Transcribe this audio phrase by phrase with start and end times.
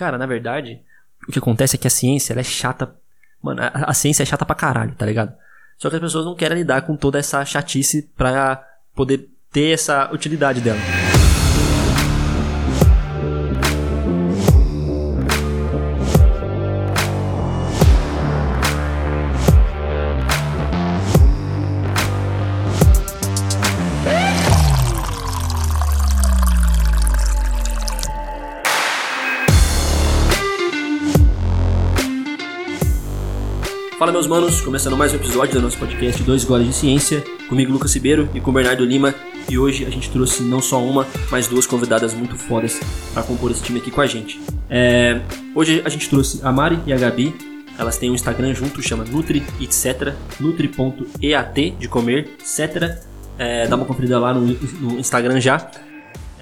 [0.00, 0.80] Cara, na verdade,
[1.28, 2.96] o que acontece é que a ciência, ela é chata.
[3.42, 5.34] Mano, a, a ciência é chata pra caralho, tá ligado?
[5.76, 10.10] Só que as pessoas não querem lidar com toda essa chatice pra poder ter essa
[10.10, 10.80] utilidade dela.
[34.20, 37.94] Meus manos, começando mais um episódio do nosso podcast Dois Goles de Ciência, comigo Lucas
[37.94, 39.14] Ribeiro e com Bernardo Lima.
[39.48, 42.78] E hoje a gente trouxe não só uma, mas duas convidadas muito fodas
[43.14, 44.38] para compor esse time aqui com a gente.
[44.68, 45.22] É,
[45.54, 47.34] hoje a gente trouxe a Mari e a Gabi.
[47.78, 50.14] Elas têm um Instagram junto, chama Nutri etc.
[50.38, 53.02] Nutri.eat de comer, etc.
[53.38, 55.70] É, dá uma conferida lá no, no Instagram já.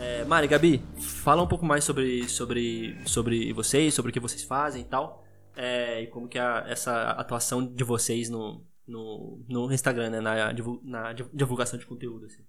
[0.00, 4.42] É, Mari, Gabi, fala um pouco mais sobre, sobre, sobre vocês, sobre o que vocês
[4.42, 5.27] fazem e tal
[5.58, 10.54] é, e como que é essa atuação de vocês no, no, no Instagram, né, na,
[10.84, 12.26] na divulgação de conteúdo.
[12.26, 12.44] Assim.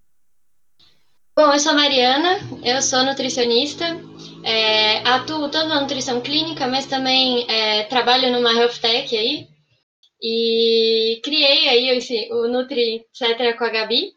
[1.35, 3.85] Bom, eu sou a Mariana, eu sou nutricionista,
[4.43, 9.47] é, atuo tanto na nutrição clínica, mas também é, trabalho numa health tech aí,
[10.21, 13.57] e criei aí esse, o Nutri Etc.
[13.57, 14.13] com a Gabi.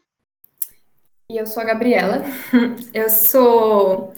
[1.31, 2.21] E eu sou a Gabriela,
[2.93, 4.13] eu sou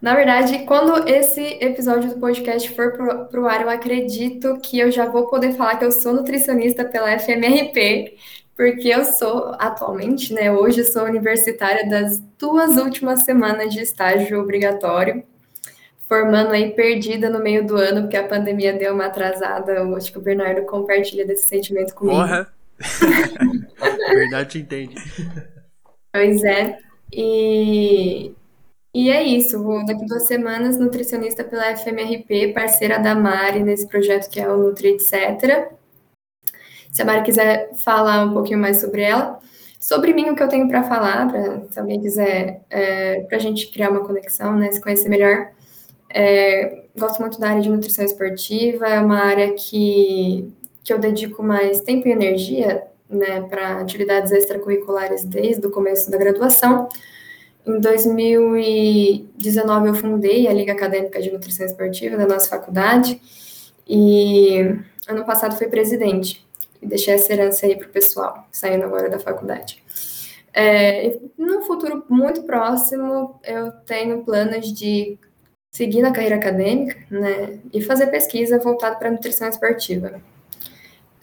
[0.00, 2.92] na verdade, quando esse episódio do podcast for
[3.30, 6.84] para o ar, eu acredito que eu já vou poder falar que eu sou nutricionista
[6.84, 8.16] pela FMRP,
[8.54, 10.52] porque eu sou atualmente, né?
[10.52, 15.22] Hoje sou universitária das duas últimas semanas de estágio obrigatório,
[16.08, 19.72] formando aí perdida no meio do ano, porque a pandemia deu uma atrasada.
[19.72, 22.16] Eu acho que o Bernardo compartilha desse sentimento comigo.
[22.16, 22.48] Porra!
[24.12, 24.94] Verdade entende.
[26.12, 26.78] Pois é.
[27.12, 28.34] E
[28.96, 34.30] e é isso, vou daqui duas semanas, nutricionista pela FMRP, parceira da Mari nesse projeto
[34.30, 35.70] que é o Nutri Etc.
[36.90, 39.38] Se a Mari quiser falar um pouquinho mais sobre ela.
[39.78, 43.40] Sobre mim, o que eu tenho para falar, pra, se alguém quiser, é, para a
[43.40, 45.50] gente criar uma conexão, né, se conhecer melhor.
[46.08, 50.50] É, gosto muito da área de nutrição esportiva, é uma área que,
[50.82, 56.16] que eu dedico mais tempo e energia né, para atividades extracurriculares desde o começo da
[56.16, 56.88] graduação.
[57.66, 63.20] Em 2019, eu fundei a Liga Acadêmica de Nutrição Esportiva da nossa faculdade
[63.88, 64.78] e
[65.08, 66.46] ano passado fui presidente
[66.80, 69.82] e deixei essa herança aí para o pessoal, saindo agora da faculdade.
[70.54, 75.18] É, no futuro muito próximo, eu tenho planos de
[75.72, 80.20] seguir na carreira acadêmica né, e fazer pesquisa voltada para nutrição esportiva.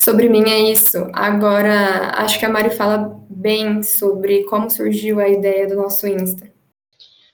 [0.04, 0.98] Sobre mim é isso.
[1.14, 6.52] Agora, acho que a Mari fala bem sobre como surgiu a ideia do nosso Insta.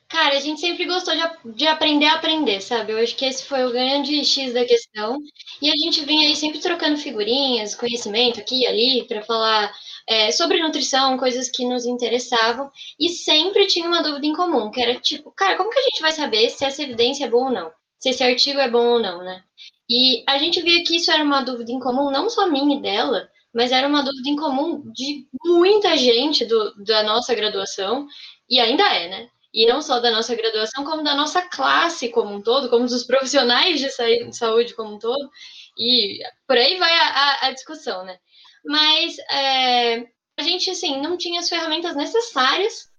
[0.08, 2.92] Cara, a gente sempre gostou de, de aprender a aprender, sabe?
[2.94, 5.18] Eu acho que esse foi o grande X da questão.
[5.60, 9.72] E a gente vem aí sempre trocando figurinhas, conhecimento aqui e ali, para falar
[10.08, 12.70] é, sobre nutrição, coisas que nos interessavam.
[13.00, 16.02] E sempre tinha uma dúvida em comum, que era tipo, cara, como que a gente
[16.02, 17.72] vai saber se essa evidência é boa ou não?
[17.98, 19.44] Se esse artigo é bom ou não, né?
[19.90, 22.82] E a gente via que isso era uma dúvida em comum, não só minha e
[22.82, 28.08] dela, mas era uma dúvida em comum de muita gente do, da nossa graduação,
[28.50, 29.30] e ainda é, né?
[29.52, 33.04] E não só da nossa graduação, como da nossa classe como um todo, como dos
[33.04, 33.90] profissionais de
[34.32, 35.30] saúde como um todo,
[35.78, 38.18] e por aí vai a, a, a discussão, né?
[38.64, 40.06] Mas é,
[40.38, 42.90] a gente, assim, não tinha as ferramentas necessárias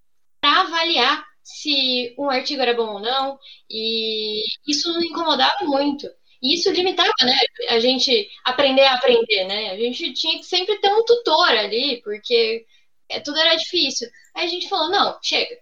[0.41, 6.07] para avaliar se um artigo era bom ou não, e isso nos incomodava muito.
[6.43, 7.37] E isso limitava, né?
[7.69, 9.71] A gente aprender a aprender, né?
[9.71, 12.65] A gente tinha que sempre ter um tutor ali, porque
[13.09, 14.09] é, tudo era difícil.
[14.35, 15.59] Aí a gente falou, não, chega,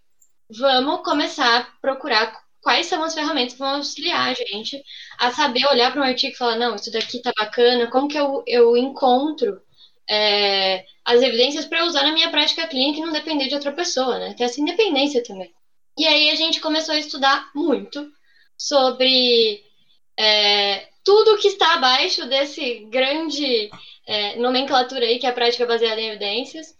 [0.50, 4.83] vamos começar a procurar quais são as ferramentas que vão auxiliar a gente
[5.19, 8.19] a saber olhar para um artigo e falar, não, isso daqui tá bacana, como que
[8.19, 9.61] eu, eu encontro
[10.09, 14.19] é, as evidências para usar na minha prática clínica e não depender de outra pessoa,
[14.19, 14.34] né?
[14.34, 15.53] Ter essa independência também.
[15.99, 18.11] E aí a gente começou a estudar muito
[18.56, 19.62] sobre
[20.19, 23.70] é, tudo que está abaixo desse grande
[24.06, 26.75] é, nomenclatura aí, que é a prática baseada em evidências,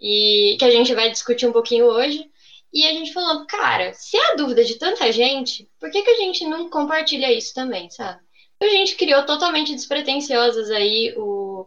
[0.00, 2.24] e que a gente vai discutir um pouquinho hoje.
[2.72, 6.10] E a gente falou, cara, se é a dúvida de tanta gente, por que, que
[6.10, 8.20] a gente não compartilha isso também, sabe?
[8.60, 11.66] A gente criou totalmente despretensiosas aí o,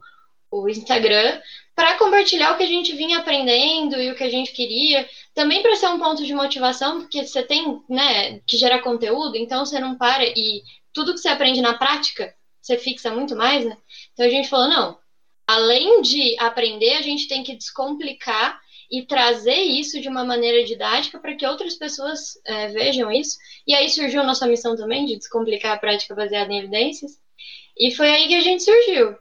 [0.51, 1.39] o Instagram
[1.75, 5.62] para compartilhar o que a gente vinha aprendendo e o que a gente queria, também
[5.62, 9.79] para ser um ponto de motivação, porque você tem, né, que gerar conteúdo, então você
[9.79, 10.63] não para e
[10.97, 13.77] tudo que você aprende na prática, você fixa muito mais, né?
[14.13, 14.97] Então a gente falou, não,
[15.45, 18.59] além de aprender, a gente tem que descomplicar
[18.89, 23.38] e trazer isso de uma maneira didática para que outras pessoas é, vejam isso.
[23.67, 27.11] E aí surgiu a nossa missão também de descomplicar a prática baseada em evidências.
[27.77, 29.15] E foi aí que a gente surgiu.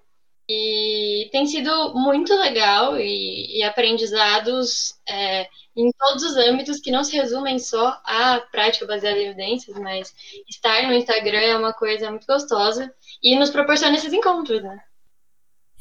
[0.48, 5.46] E tem sido muito legal e, e aprendizados é,
[5.76, 10.14] em todos os âmbitos que não se resumem só à prática baseada em evidências, mas
[10.48, 12.92] estar no Instagram é uma coisa muito gostosa
[13.22, 14.80] e nos proporciona esses encontros, né?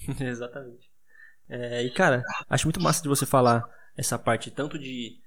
[0.19, 0.89] Exatamente.
[1.47, 3.63] É, e cara, acho muito massa de você falar
[3.95, 5.17] essa parte tanto de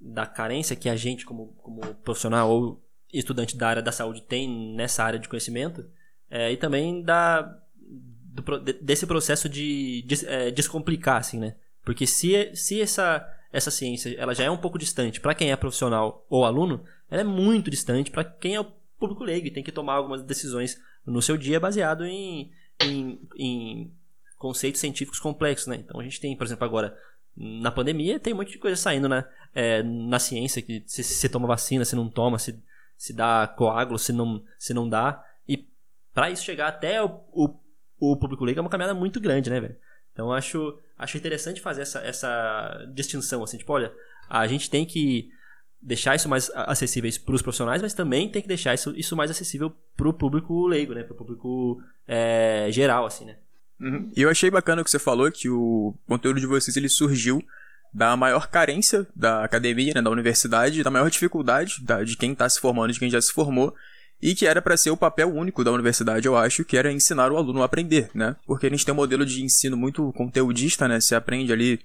[0.00, 4.74] da carência que a gente como, como profissional ou estudante da área da saúde tem
[4.76, 5.90] nessa área de conhecimento
[6.30, 7.42] é, e também da
[7.72, 14.14] do, desse processo de, de é, descomplicar assim né porque se, se essa essa ciência
[14.18, 17.70] ela já é um pouco distante para quem é profissional ou aluno ela é muito
[17.70, 18.66] distante para quem é o
[18.98, 23.92] público leigo e tem que tomar algumas decisões no seu dia baseado em, em, em
[24.38, 25.76] conceitos científicos complexos, né?
[25.76, 26.96] Então a gente tem, por exemplo, agora
[27.36, 29.24] na pandemia tem um monte de coisa saindo né?
[29.54, 32.60] É, na ciência que se toma vacina, se não toma, se,
[32.96, 35.24] se dá coágulo, se não, se não dá.
[35.46, 35.68] E
[36.12, 37.54] para isso chegar até o, o,
[38.00, 39.76] o público leigo é uma caminhada muito grande, né, velho?
[40.12, 43.92] Então acho, acho interessante fazer essa, essa distinção, assim, tipo, olha,
[44.28, 45.28] a gente tem que
[45.80, 49.30] deixar isso mais acessível para os profissionais, mas também tem que deixar isso, isso mais
[49.30, 51.02] acessível para o público leigo, né?
[51.02, 53.36] Para o público é, geral, assim, né?
[53.80, 54.10] Uhum.
[54.16, 57.44] E eu achei bacana o que você falou, que o conteúdo de vocês ele surgiu
[57.92, 62.48] da maior carência da academia, né, da universidade, da maior dificuldade da, de quem está
[62.48, 63.74] se formando, de quem já se formou,
[64.24, 67.30] e que era para ser o papel único da universidade, eu acho, que era ensinar
[67.30, 68.34] o aluno a aprender, né?
[68.46, 70.98] Porque a gente tem um modelo de ensino muito conteudista, né?
[70.98, 71.78] Você aprende ali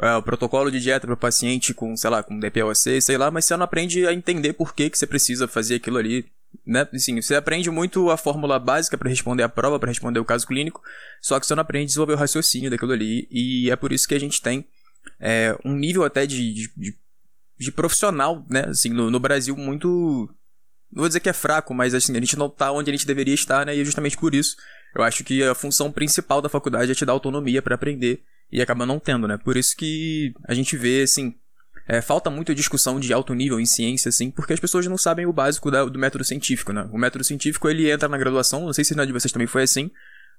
[0.00, 3.30] é, o protocolo de dieta para o paciente com, sei lá, com DPOC, sei lá,
[3.30, 6.26] mas você não aprende a entender por que, que você precisa fazer aquilo ali
[6.66, 6.86] né?
[6.92, 10.46] Assim, você aprende muito a fórmula básica para responder a prova, para responder o caso
[10.46, 10.82] clínico,
[11.20, 14.06] só que você não aprende a desenvolver o raciocínio daquilo ali, e é por isso
[14.06, 14.64] que a gente tem
[15.18, 16.96] é, um nível até de, de,
[17.58, 18.66] de, profissional, né?
[18.68, 20.28] Assim, no, no, Brasil muito.
[20.92, 23.06] Não vou dizer que é fraco, mas assim, a gente não está onde a gente
[23.06, 23.74] deveria estar, né?
[23.74, 24.56] E é justamente por isso.
[24.94, 28.60] Eu acho que a função principal da faculdade é te dar autonomia para aprender e
[28.60, 29.38] acaba não tendo, né?
[29.38, 31.34] Por isso que a gente vê, assim,
[31.88, 35.24] é, falta muita discussão de alto nível em ciência, assim, porque as pessoas não sabem
[35.24, 36.86] o básico da, do método científico, né?
[36.92, 39.62] O método científico, ele entra na graduação, não sei se na de vocês também foi
[39.62, 39.90] assim,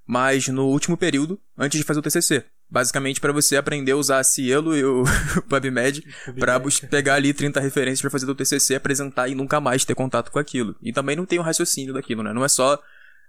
[0.05, 2.45] mas no último período, antes de fazer o TCC.
[2.73, 5.03] Basicamente para você aprender a usar a Cielo e o
[5.47, 6.03] PubMed
[6.39, 6.59] para
[6.89, 10.39] pegar ali 30 referências para fazer o TCC, apresentar e nunca mais ter contato com
[10.39, 10.75] aquilo.
[10.81, 12.33] E também não tem o raciocínio daquilo, né?
[12.33, 12.81] Não é só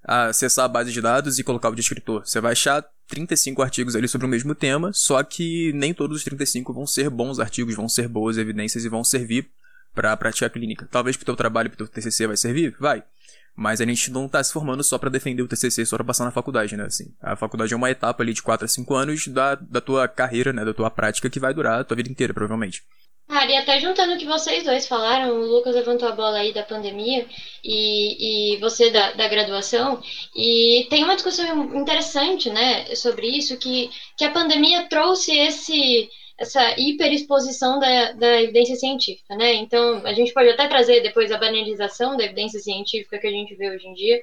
[0.03, 2.23] acessar a base de dados e colocar o descritor.
[2.25, 6.25] Você vai achar 35 artigos ali sobre o mesmo tema, só que nem todos os
[6.25, 9.51] 35 vão ser bons artigos, vão ser boas evidências e vão servir
[9.95, 10.89] para a prática clínica.
[10.91, 12.75] Talvez para o teu trabalho, para o teu TCC vai servir?
[12.81, 13.05] Vai.
[13.57, 16.25] Mas a gente não está se formando só para defender o TCC, só para passar
[16.25, 16.85] na faculdade, né?
[16.85, 20.09] Assim, a faculdade é uma etapa ali de 4 a 5 anos da, da tua
[20.09, 20.65] carreira, né?
[20.65, 22.83] Da tua prática que vai durar a tua vida inteira, provavelmente.
[23.29, 26.53] Ah, e até juntando o que vocês dois falaram, o Lucas levantou a bola aí
[26.53, 27.27] da pandemia
[27.65, 30.03] e, e você da, da graduação,
[30.37, 36.75] e tem uma discussão interessante, né, sobre isso, que, que a pandemia trouxe esse essa
[36.79, 39.55] hiperexposição da, da evidência científica, né?
[39.55, 43.55] Então, a gente pode até trazer depois a banalização da evidência científica que a gente
[43.55, 44.21] vê hoje em dia,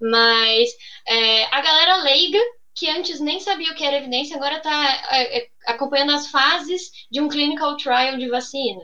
[0.00, 0.70] mas
[1.06, 2.38] é, a galera leiga
[2.74, 6.90] que antes nem sabia o que era evidência, agora está é, é, acompanhando as fases
[7.10, 8.80] de um clinical trial de vacina.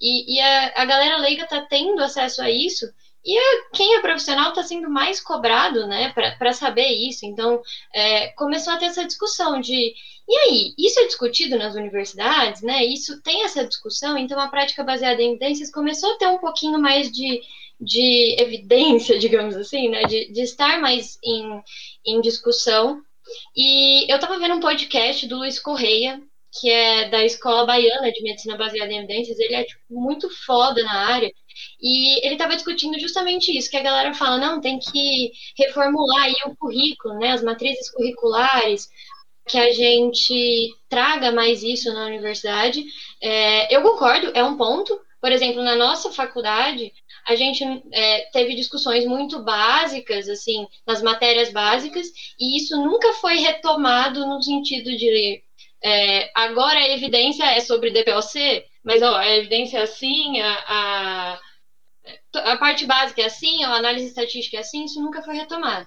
[0.00, 2.86] E, e a, a galera leiga está tendo acesso a isso,
[3.24, 3.38] e
[3.74, 7.26] quem é profissional está sendo mais cobrado né, para saber isso.
[7.26, 7.60] Então,
[7.94, 9.94] é, começou a ter essa discussão de.
[10.30, 12.84] E aí, isso é discutido nas universidades, né?
[12.84, 16.78] Isso tem essa discussão, então a prática baseada em evidências começou a ter um pouquinho
[16.78, 17.42] mais de,
[17.80, 20.04] de evidência, digamos assim, né?
[20.04, 21.60] De, de estar mais em,
[22.06, 23.02] em discussão.
[23.56, 26.22] E eu estava vendo um podcast do Luiz Correia,
[26.60, 29.36] que é da Escola Baiana de Medicina Baseada em Evidências.
[29.36, 31.32] Ele é tipo, muito foda na área.
[31.82, 36.36] E ele estava discutindo justamente isso, que a galera fala, não, tem que reformular aí
[36.46, 38.88] o currículo, né, as matrizes curriculares,
[39.46, 42.84] que a gente traga mais isso na universidade.
[43.20, 44.98] É, eu concordo, é um ponto.
[45.20, 46.92] Por exemplo, na nossa faculdade,
[47.28, 52.06] a gente é, teve discussões muito básicas, assim, nas matérias básicas,
[52.38, 55.42] e isso nunca foi retomado no sentido de
[55.82, 61.38] é, agora a evidência é sobre DPOC, mas ó, a evidência é assim, a,
[62.34, 65.86] a, a parte básica é assim, a análise estatística é assim, isso nunca foi retomado.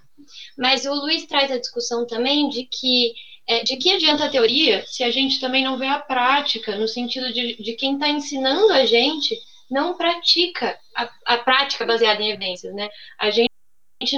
[0.58, 3.14] Mas o Luiz traz a discussão também de que
[3.48, 6.88] é, de que adianta a teoria se a gente também não vê a prática, no
[6.88, 9.38] sentido de, de quem está ensinando a gente
[9.70, 12.90] não pratica a, a prática baseada em evidências, né?
[13.20, 13.50] A gente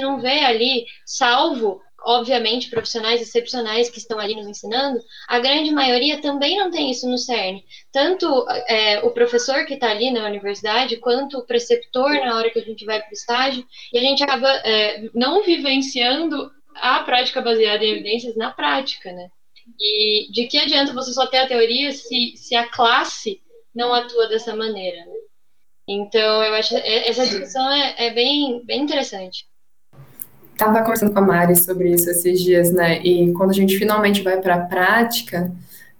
[0.01, 6.21] não vê ali, salvo obviamente, profissionais excepcionais que estão ali nos ensinando, a grande maioria
[6.21, 7.63] também não tem isso no CERN.
[7.91, 12.59] Tanto é, o professor que está ali na universidade, quanto o preceptor na hora que
[12.59, 17.41] a gente vai para o estágio, e a gente acaba é, não vivenciando a prática
[17.41, 19.29] baseada em evidências na prática, né?
[19.79, 23.41] E de que adianta você só ter a teoria se, se a classe
[23.73, 25.13] não atua dessa maneira, né?
[25.87, 29.45] Então, eu acho essa discussão é, é bem, bem interessante.
[30.57, 33.01] Tava conversando com a Mari sobre isso esses dias, né?
[33.03, 35.51] E quando a gente finalmente vai para a prática,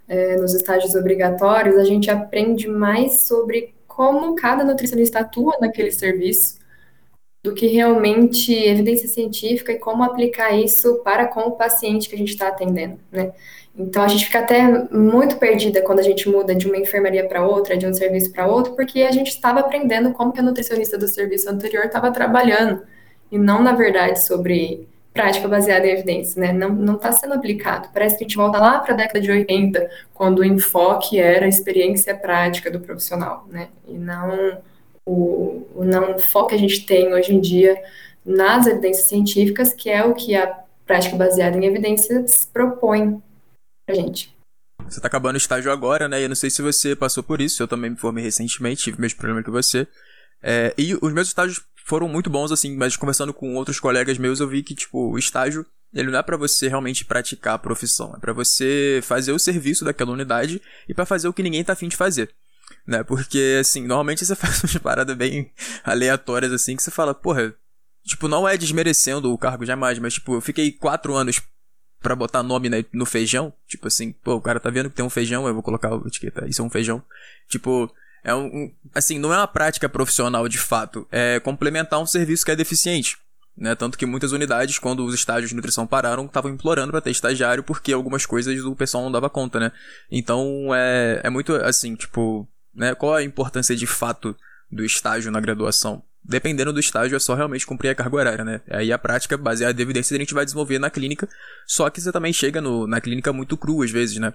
[0.08, 6.58] é, nos estágios obrigatórios, a gente aprende mais sobre como cada nutricionista atua naquele serviço,
[7.46, 12.18] do que realmente evidência científica e como aplicar isso para com o paciente que a
[12.18, 13.32] gente está atendendo, né?
[13.78, 17.46] Então a gente fica até muito perdida quando a gente muda de uma enfermaria para
[17.46, 20.98] outra, de um serviço para outro, porque a gente estava aprendendo como que a nutricionista
[20.98, 22.82] do serviço anterior estava trabalhando
[23.32, 26.52] e não, na verdade, sobre prática baseada em evidência, né?
[26.52, 27.90] Não está sendo aplicado.
[27.94, 31.46] Parece que a gente volta lá para a década de 80, quando o enfoque era
[31.46, 33.68] a experiência prática do profissional, né?
[33.88, 34.58] E não
[35.06, 37.82] o, o não foco que a gente tem hoje em dia
[38.26, 40.48] nas evidências científicas, que é o que a
[40.86, 43.22] prática baseada em evidências propõe
[43.86, 44.36] para gente.
[44.84, 46.24] Você está acabando o estágio agora, né?
[46.24, 47.62] Eu não sei se você passou por isso.
[47.62, 49.88] Eu também me formei recentemente, tive meus problemas que você.
[50.44, 54.40] É, e os meus estágios foram muito bons, assim, mas conversando com outros colegas meus,
[54.40, 58.14] eu vi que, tipo, o estágio, ele não é para você realmente praticar a profissão,
[58.16, 61.74] é para você fazer o serviço daquela unidade e para fazer o que ninguém tá
[61.74, 62.34] afim de fazer.
[62.86, 63.04] Né?
[63.04, 65.52] Porque, assim, normalmente você faz umas paradas bem
[65.84, 67.54] aleatórias, assim, que você fala, porra,
[68.04, 71.42] tipo, não é desmerecendo o cargo jamais, mas, tipo, eu fiquei quatro anos
[72.02, 75.10] para botar nome no feijão, tipo assim, pô, o cara tá vendo que tem um
[75.10, 77.02] feijão, eu vou colocar a etiqueta, isso é um feijão.
[77.50, 77.92] Tipo,
[78.24, 82.52] é um, assim, não é uma prática profissional de fato, é complementar um serviço que
[82.52, 83.18] é deficiente.
[83.58, 83.74] Né?
[83.74, 87.64] Tanto que muitas unidades, quando os estágios de nutrição pararam, estavam implorando para ter estagiário
[87.64, 89.72] porque algumas coisas o pessoal não dava conta, né?
[90.12, 92.94] Então é, é muito assim, tipo, né?
[92.96, 94.36] Qual a importância de fato
[94.72, 96.04] do estágio na graduação?
[96.28, 98.62] dependendo do estágio, é só realmente cumprir a carga horária, né?
[98.70, 101.30] Aí a prática baseada em evidências a gente vai desenvolver na clínica,
[101.68, 104.34] só que você também chega no, na clínica muito cru às vezes, né?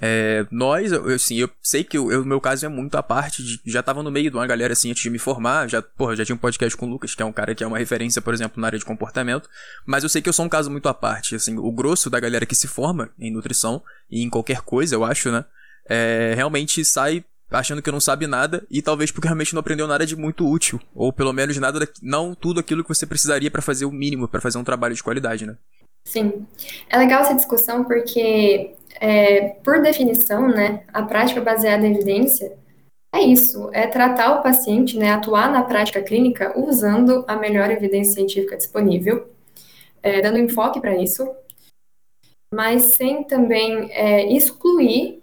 [0.00, 3.60] É, nós, eu, assim, eu sei que o meu caso é muito a parte de.
[3.66, 6.24] Já tava no meio de uma galera assim antes de me formar, já, porra, já
[6.24, 8.32] tinha um podcast com o Lucas, que é um cara que é uma referência, por
[8.32, 9.50] exemplo, na área de comportamento,
[9.84, 12.20] mas eu sei que eu sou um caso muito à parte, assim, o grosso da
[12.20, 15.44] galera que se forma em nutrição e em qualquer coisa, eu acho, né?
[15.88, 17.24] É, realmente sai
[17.58, 20.80] achando que não sabe nada e talvez porque realmente não aprendeu nada de muito útil,
[20.94, 24.40] ou pelo menos nada, não tudo aquilo que você precisaria para fazer o mínimo, para
[24.40, 25.56] fazer um trabalho de qualidade, né?
[26.06, 26.46] Sim.
[26.88, 32.56] É legal essa discussão porque, é, por definição, né, a prática baseada em evidência
[33.14, 38.14] é isso, é tratar o paciente, né, atuar na prática clínica usando a melhor evidência
[38.14, 39.28] científica disponível,
[40.02, 41.30] é, dando enfoque para isso,
[42.52, 45.21] mas sem também é, excluir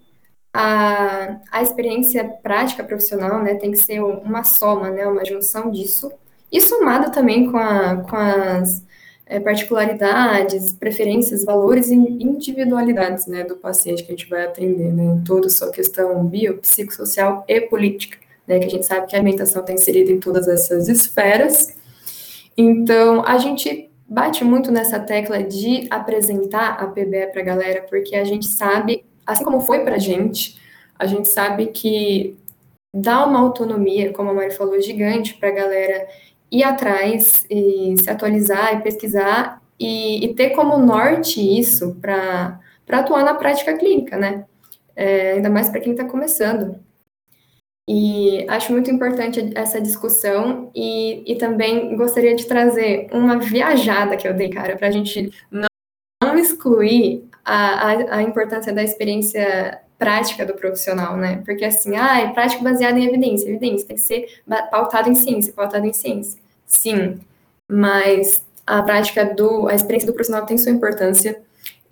[0.62, 6.12] a, a experiência prática profissional, né, tem que ser uma soma, né, uma junção disso,
[6.52, 8.84] e somado também com, a, com as
[9.26, 15.06] é, particularidades, preferências, valores e individualidades, né, do paciente que a gente vai atender, né,
[15.06, 19.62] em toda sua questão biopsicossocial e política, né, que a gente sabe que a alimentação
[19.62, 21.74] está inserida em todas essas esferas.
[22.58, 28.18] Então, a gente bate muito nessa tecla de apresentar a PBE para a galera, porque
[28.18, 30.60] a gente sabe assim como foi para a gente,
[30.98, 32.38] a gente sabe que
[32.94, 36.08] dá uma autonomia, como a Mari falou, gigante para a galera
[36.52, 42.60] ir atrás e se atualizar e pesquisar e, e ter como norte isso para
[42.90, 44.46] atuar na prática clínica, né?
[44.96, 46.80] É, ainda mais para quem está começando.
[47.88, 54.28] E acho muito importante essa discussão e, e também gostaria de trazer uma viajada que
[54.28, 55.70] eu dei, cara, para a gente não,
[56.38, 61.42] excluir a, a, a importância da experiência prática do profissional, né?
[61.46, 63.50] Porque assim, ah, é prática baseada em evidência.
[63.50, 64.42] Evidência tem que ser
[64.72, 66.42] pautado em ciência, pautado em ciência.
[66.66, 67.20] Sim,
[67.68, 71.42] mas a prática do, a experiência do profissional tem sua importância.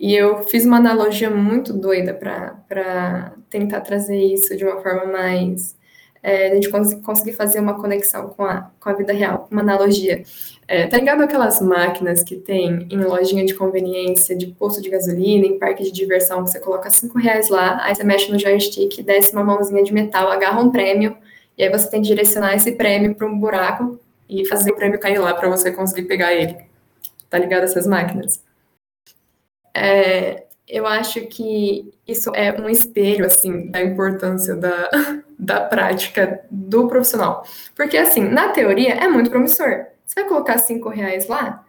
[0.00, 5.76] E eu fiz uma analogia muito doida para tentar trazer isso de uma forma mais
[6.22, 9.60] é, a gente cons conseguir fazer uma conexão com a, com a vida real, uma
[9.60, 10.22] analogia.
[10.70, 15.46] É, tá ligado aquelas máquinas que tem em lojinha de conveniência, de posto de gasolina,
[15.46, 19.02] em parque de diversão, que você coloca cinco reais lá, aí você mexe no joystick,
[19.02, 21.16] desce uma mãozinha de metal, agarra um prêmio,
[21.56, 23.98] e aí você tem que direcionar esse prêmio para um buraco
[24.28, 26.58] e fazer o prêmio cair lá para você conseguir pegar ele.
[27.30, 28.44] Tá ligado essas máquinas?
[29.74, 34.90] É, eu acho que isso é um espelho, assim, da importância da,
[35.38, 37.42] da prática do profissional.
[37.74, 39.86] Porque, assim, na teoria é muito promissor.
[40.08, 41.64] Você vai colocar cinco reais lá,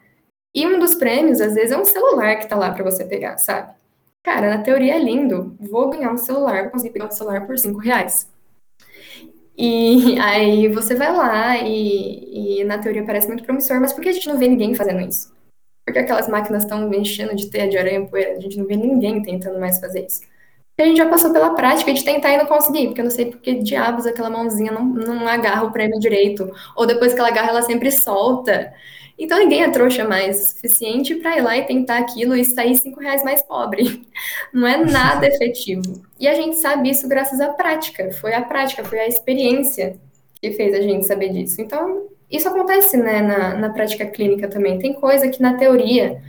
[0.55, 3.37] E um dos prêmios, às vezes, é um celular que tá lá para você pegar,
[3.37, 3.73] sabe?
[4.23, 5.55] Cara, na teoria é lindo.
[5.59, 8.29] Vou ganhar um celular, vou conseguir pegar um celular por 5 reais.
[9.57, 14.09] E aí você vai lá e, e, na teoria parece muito promissor, mas por que
[14.09, 15.33] a gente não vê ninguém fazendo isso?
[15.85, 19.21] Porque aquelas máquinas estão enchendo de teia de aranha poeira, a gente não vê ninguém
[19.21, 20.21] tentando mais fazer isso.
[20.79, 23.11] Porque a gente já passou pela prática de tentar e não conseguir, porque eu não
[23.11, 27.19] sei por que diabos aquela mãozinha não, não agarra o prêmio direito, ou depois que
[27.19, 28.71] ela agarra ela sempre solta.
[29.17, 32.77] Então ninguém é trouxa mais o suficiente para ir lá e tentar aquilo e sair
[32.77, 34.07] cinco reais mais pobre.
[34.53, 36.01] Não é nada efetivo.
[36.17, 38.13] E a gente sabe isso graças à prática.
[38.13, 39.97] Foi a prática, foi a experiência
[40.41, 41.59] que fez a gente saber disso.
[41.59, 44.79] Então, isso acontece né, na, na prática clínica também.
[44.79, 46.21] Tem coisa que na teoria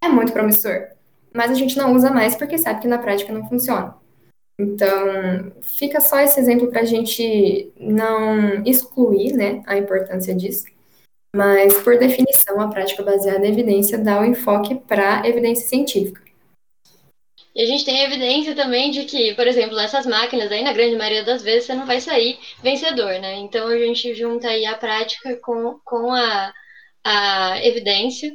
[0.00, 0.88] é muito promissor,
[1.34, 3.94] mas a gente não usa mais porque sabe que na prática não funciona.
[4.58, 10.64] Então, fica só esse exemplo para a gente não excluir né, a importância disso
[11.34, 16.20] mas, por definição, a prática baseada em evidência dá o enfoque para evidência científica.
[17.54, 20.96] E a gente tem evidência também de que, por exemplo, nessas máquinas aí, na grande
[20.96, 23.36] maioria das vezes, você não vai sair vencedor, né?
[23.36, 26.52] Então a gente junta aí a prática com, com a,
[27.04, 28.32] a evidência.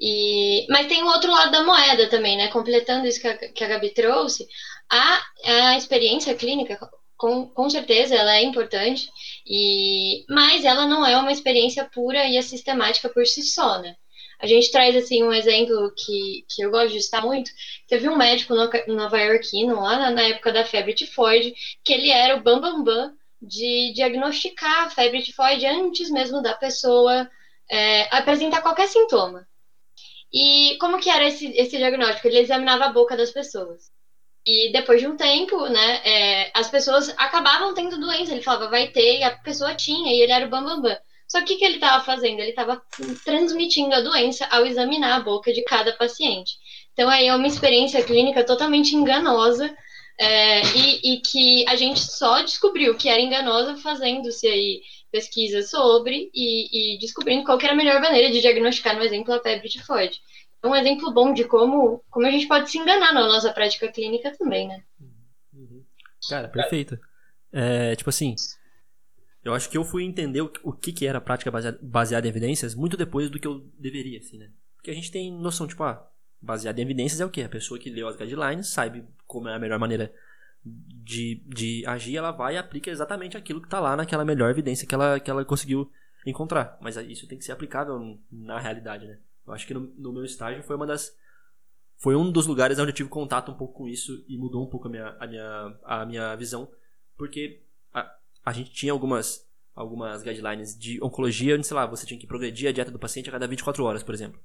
[0.00, 2.48] E, mas tem o outro lado da moeda também, né?
[2.48, 4.46] Completando isso que a, que a Gabi trouxe,
[4.90, 6.78] a, a experiência clínica,
[7.16, 9.08] com, com certeza, ela é importante,
[9.46, 13.94] e mas ela não é uma experiência pura e sistemática por si só, né?
[14.38, 17.50] A gente traz assim um exemplo que, que eu gosto de citar muito.
[17.88, 18.54] Teve um médico
[18.86, 23.14] nova-iorquino lá na, na, época da febre tifoide, que ele era o bambambam bam, bam
[23.40, 27.28] de diagnosticar a febre tifoide antes mesmo da pessoa
[27.70, 29.46] é, apresentar qualquer sintoma.
[30.32, 32.28] E como que era esse, esse diagnóstico?
[32.28, 33.90] Ele examinava a boca das pessoas.
[34.44, 38.32] E depois de um tempo, né, é, as pessoas acabavam tendo doença.
[38.32, 40.82] Ele falava, vai ter, e a pessoa tinha, e ele era o bambambam.
[40.82, 40.98] Bam, bam.
[41.28, 42.38] Só que o que, ele estava fazendo?
[42.40, 42.80] Ele estava
[43.24, 46.52] transmitindo a doença ao examinar a boca de cada paciente.
[46.92, 49.74] Então, aí é uma experiência clínica totalmente enganosa
[50.18, 54.80] é, e, e, que a gente só descobriu que era enganosa fazendo-se aí
[55.16, 59.40] pesquisas sobre e, e, descobrindo qual era a melhor maneira de diagnosticar, no exemplo, a
[59.40, 60.20] febre tifoide
[60.66, 64.36] um exemplo bom de como, como a gente pode se enganar na nossa prática clínica
[64.36, 64.82] também, né?
[65.52, 65.84] Uhum.
[66.28, 66.98] Cara, perfeito.
[67.52, 68.34] É, tipo assim,
[69.44, 72.30] eu acho que eu fui entender o, o que, que era prática baseada, baseada em
[72.30, 74.50] evidências muito depois do que eu deveria, assim, né?
[74.76, 77.42] Porque a gente tem noção, tipo, ah, baseada em evidências é o quê?
[77.42, 80.12] A pessoa que leu as guidelines sabe como é a melhor maneira
[80.66, 84.86] de, de agir, ela vai e aplica exatamente aquilo que está lá naquela melhor evidência
[84.86, 85.90] que ela, que ela conseguiu
[86.26, 86.76] encontrar.
[86.80, 89.18] Mas isso tem que ser aplicável na realidade, né?
[89.46, 91.16] Eu acho que no, no, meu estágio foi uma das.
[91.98, 94.68] Foi um dos lugares onde eu tive contato um pouco com isso e mudou um
[94.68, 96.68] pouco a minha, a minha, a minha visão.
[97.16, 97.62] Porque
[97.94, 98.12] a,
[98.44, 102.68] a gente tinha algumas, algumas guidelines de oncologia, onde, sei lá, você tinha que progredir
[102.68, 104.40] a dieta do paciente a cada 24 horas, por exemplo.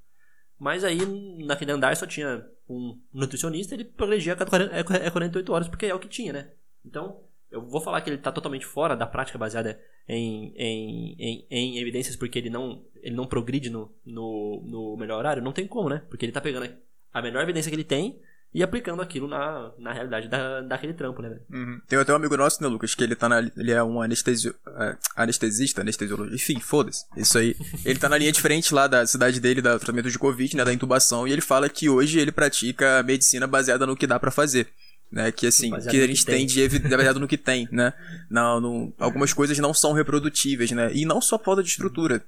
[0.62, 1.00] Mas aí,
[1.44, 5.96] naquele andar, só tinha um nutricionista, ele progredia a cada 40, 48 horas, porque é
[5.96, 6.52] o que tinha, né?
[6.86, 7.20] Então,
[7.50, 11.78] eu vou falar que ele está totalmente fora da prática baseada em, em, em, em,
[11.80, 15.90] evidências porque ele não, ele não progride no, no, no melhor horário, não tem como,
[15.90, 16.04] né?
[16.08, 16.72] Porque ele está pegando
[17.12, 18.22] a melhor evidência que ele tem
[18.54, 21.40] e aplicando aquilo na, na realidade da, daquele trampo, né?
[21.50, 21.82] Uhum.
[21.88, 24.54] Tem até um amigo nosso, né, Lucas, que ele tá na, ele é um anestesio,
[24.68, 27.56] uh, anestesista, anestesiologista, enfim, foda-se, isso aí.
[27.86, 30.66] Ele tá na linha de frente lá da cidade dele, da tratamento de Covid, né,
[30.66, 34.32] da intubação, e ele fala que hoje ele pratica medicina baseada no que dá para
[34.32, 34.68] fazer
[35.12, 35.32] né?
[35.32, 37.94] Que assim, baseado que a gente tem, de baseado no que tem, né?
[38.30, 40.90] Não, não, algumas coisas não são reprodutíveis, né?
[40.94, 42.24] E não só falta de estrutura.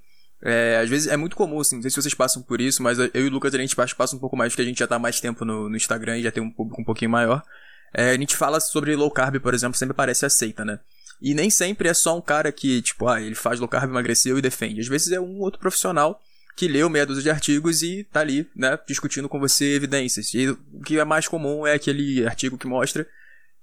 [0.46, 3.00] É, às vezes é muito comum, assim, não sei se vocês passam por isso, mas
[3.00, 5.00] eu e o Lucas a gente passa um pouco mais, porque a gente já tá
[5.00, 7.42] mais tempo no, no Instagram e já tem um público um pouquinho maior.
[7.94, 10.80] É, a gente fala sobre low carb, por exemplo, sempre parece aceita, né?
[11.22, 14.38] E nem sempre é só um cara que, tipo, ah, ele faz low carb, emagreceu
[14.38, 14.82] e defende.
[14.82, 16.22] Às vezes é um outro profissional
[16.58, 20.34] que leu meia dúzia de artigos e tá ali, né, discutindo com você evidências.
[20.34, 23.08] E o que é mais comum é aquele artigo que mostra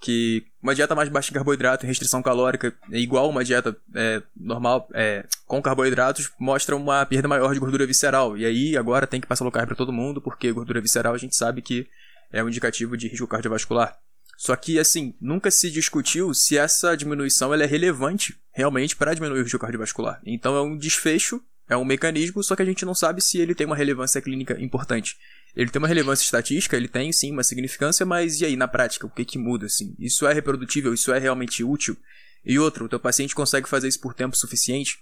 [0.00, 5.26] que uma dieta mais baixa em carboidrato, restrição calórica, igual uma dieta é, normal é,
[5.46, 8.36] com carboidratos, mostra uma perda maior de gordura visceral.
[8.36, 11.18] E aí agora tem que passar low carb para todo mundo, porque gordura visceral a
[11.18, 11.86] gente sabe que
[12.32, 13.96] é um indicativo de risco cardiovascular.
[14.38, 19.40] Só que, assim, nunca se discutiu se essa diminuição ela é relevante realmente para diminuir
[19.40, 20.18] o risco cardiovascular.
[20.24, 23.54] Então é um desfecho é um mecanismo, só que a gente não sabe se ele
[23.54, 25.16] tem uma relevância clínica importante.
[25.54, 29.06] Ele tem uma relevância estatística, ele tem sim uma significância, mas e aí na prática,
[29.06, 29.94] o que que muda assim?
[29.96, 31.96] Isso é reprodutível, isso é realmente útil?
[32.44, 34.98] E outro, o teu paciente consegue fazer isso por tempo suficiente,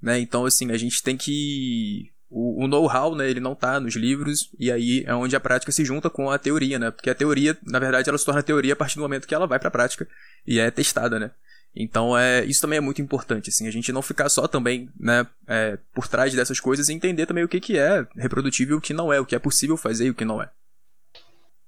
[0.00, 0.20] né?
[0.20, 4.50] Então assim, a gente tem que o, o know-how, né, ele não está nos livros,
[4.58, 6.90] e aí é onde a prática se junta com a teoria, né?
[6.90, 9.46] Porque a teoria, na verdade, ela se torna teoria a partir do momento que ela
[9.46, 10.06] vai para a prática
[10.46, 11.30] e é testada, né?
[11.74, 15.26] Então, é, isso também é muito importante, assim, a gente não ficar só também, né,
[15.46, 18.80] é, por trás dessas coisas e entender também o que, que é reprodutível e o
[18.80, 20.50] que não é, o que é possível fazer e o que não é.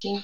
[0.01, 0.23] Sim.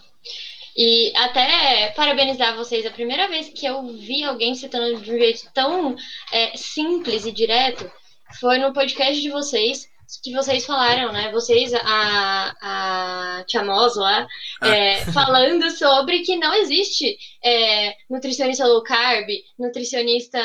[0.77, 5.49] E até parabenizar vocês, a primeira vez que eu vi alguém citando de um jeito
[5.53, 5.97] tão
[6.33, 7.91] é, simples e direto
[8.39, 9.89] foi no podcast de vocês,
[10.23, 11.31] que vocês falaram, né?
[11.31, 14.27] Vocês, a, a Tia Moz lá,
[14.61, 14.69] ah.
[14.69, 20.39] é, falando sobre que não existe é, nutricionista low carb, nutricionista.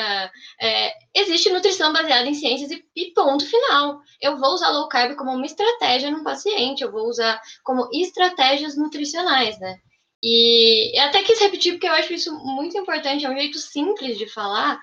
[0.61, 4.01] É, existe nutrição baseada em ciências e, e, ponto final.
[4.21, 8.75] Eu vou usar low carb como uma estratégia no paciente, eu vou usar como estratégias
[8.75, 9.77] nutricionais, né?
[10.21, 14.17] E eu até quis repetir porque eu acho isso muito importante, é um jeito simples
[14.17, 14.79] de falar,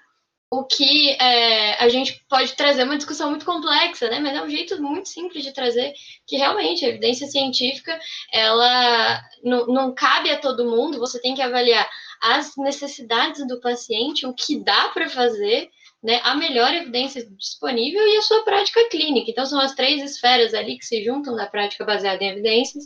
[0.53, 4.19] o que é, a gente pode trazer uma discussão muito complexa, né?
[4.19, 5.93] Mas é um jeito muito simples de trazer
[6.27, 7.97] que realmente a evidência científica
[8.33, 10.99] ela não, não cabe a todo mundo.
[10.99, 11.89] Você tem que avaliar
[12.21, 15.71] as necessidades do paciente, o que dá para fazer,
[16.03, 16.21] né?
[16.25, 19.31] A melhor evidência disponível e a sua prática clínica.
[19.31, 22.85] Então são as três esferas ali que se juntam na prática baseada em evidências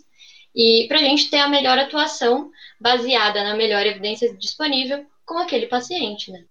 [0.54, 5.66] e para a gente ter a melhor atuação baseada na melhor evidência disponível com aquele
[5.66, 6.44] paciente, né?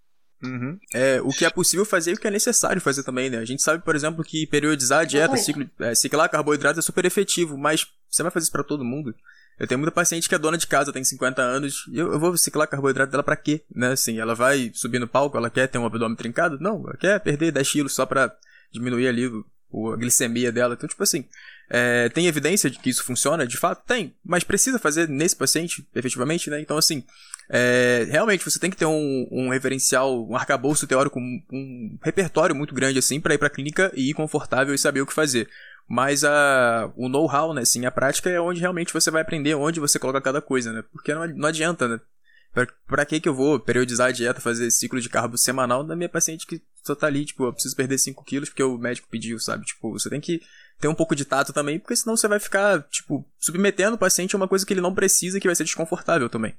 [0.44, 0.78] Uhum.
[0.94, 3.38] É, o que é possível fazer e o que é necessário fazer também, né?
[3.38, 7.06] A gente sabe, por exemplo, que periodizar a dieta, ciclo, é, ciclar carboidratos é super
[7.06, 9.16] efetivo, mas você vai fazer isso para todo mundo?
[9.58, 12.20] Eu tenho muita paciente que é dona de casa, tem 50 anos, e eu, eu
[12.20, 13.64] vou ciclar carboidrato dela pra quê?
[13.74, 13.92] Né?
[13.92, 16.58] Assim, ela vai subir no palco, ela quer ter um abdômen trincado?
[16.60, 18.36] Não, ela quer perder 10 quilos só pra
[18.72, 19.30] diminuir ali
[19.92, 20.76] a glicemia dela.
[20.76, 21.26] Então, tipo assim,
[21.70, 23.48] é, tem evidência de que isso funciona?
[23.48, 24.14] De fato, tem.
[24.24, 26.62] Mas precisa fazer nesse paciente, efetivamente, né?
[26.62, 27.04] Então, assim,
[27.50, 32.56] é, realmente você tem que ter um, um referencial, um arcabouço teórico, um, um repertório
[32.56, 35.50] muito grande, assim, para ir pra clínica e ir confortável e saber o que fazer.
[35.88, 39.80] Mas a, o know-how, né, assim, a prática é onde realmente você vai aprender onde
[39.80, 40.84] você coloca cada coisa, né?
[40.92, 42.00] Porque não, não adianta, né?
[42.54, 45.96] Pra, pra que que eu vou periodizar a dieta, fazer ciclo de carbo semanal da
[45.96, 49.08] minha paciente que só tá ali, tipo, eu preciso perder 5 quilos porque o médico
[49.10, 49.66] pediu, sabe?
[49.66, 50.40] Tipo, você tem que
[50.80, 54.36] ter um pouco de tato também, porque senão você vai ficar, tipo, submetendo o paciente
[54.36, 56.54] a uma coisa que ele não precisa e que vai ser desconfortável também.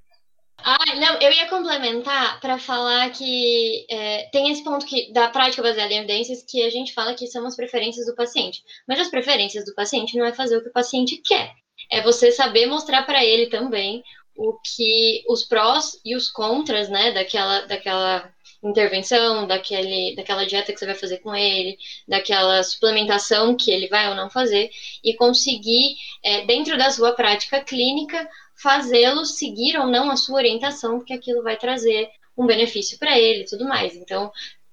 [0.58, 5.62] Ah, não, eu ia complementar para falar que é, tem esse ponto que da prática
[5.62, 8.62] baseada em evidências que a gente fala que são as preferências do paciente.
[8.88, 11.52] Mas as preferências do paciente não é fazer o que o paciente quer.
[11.90, 14.02] É você saber mostrar para ele também
[14.36, 20.78] o que os prós e os contras, né, daquela, daquela intervenção, daquele, daquela dieta que
[20.78, 21.76] você vai fazer com ele,
[22.08, 24.70] daquela suplementação que ele vai ou não fazer,
[25.02, 30.98] e conseguir, é, dentro da sua prática clínica, fazê-lo seguir ou não a sua orientação,
[30.98, 33.94] porque aquilo vai trazer um benefício para ele e tudo mais.
[33.94, 34.32] Então,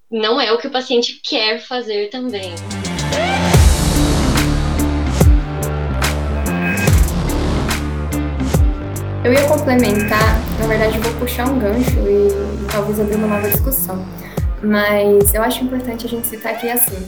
[0.10, 2.54] não é o que o paciente quer fazer também.
[9.24, 12.28] Eu ia complementar, na verdade, vou puxar um gancho e,
[12.64, 14.04] e talvez abrir uma nova discussão.
[14.64, 17.08] Mas eu acho importante a gente citar aqui assim.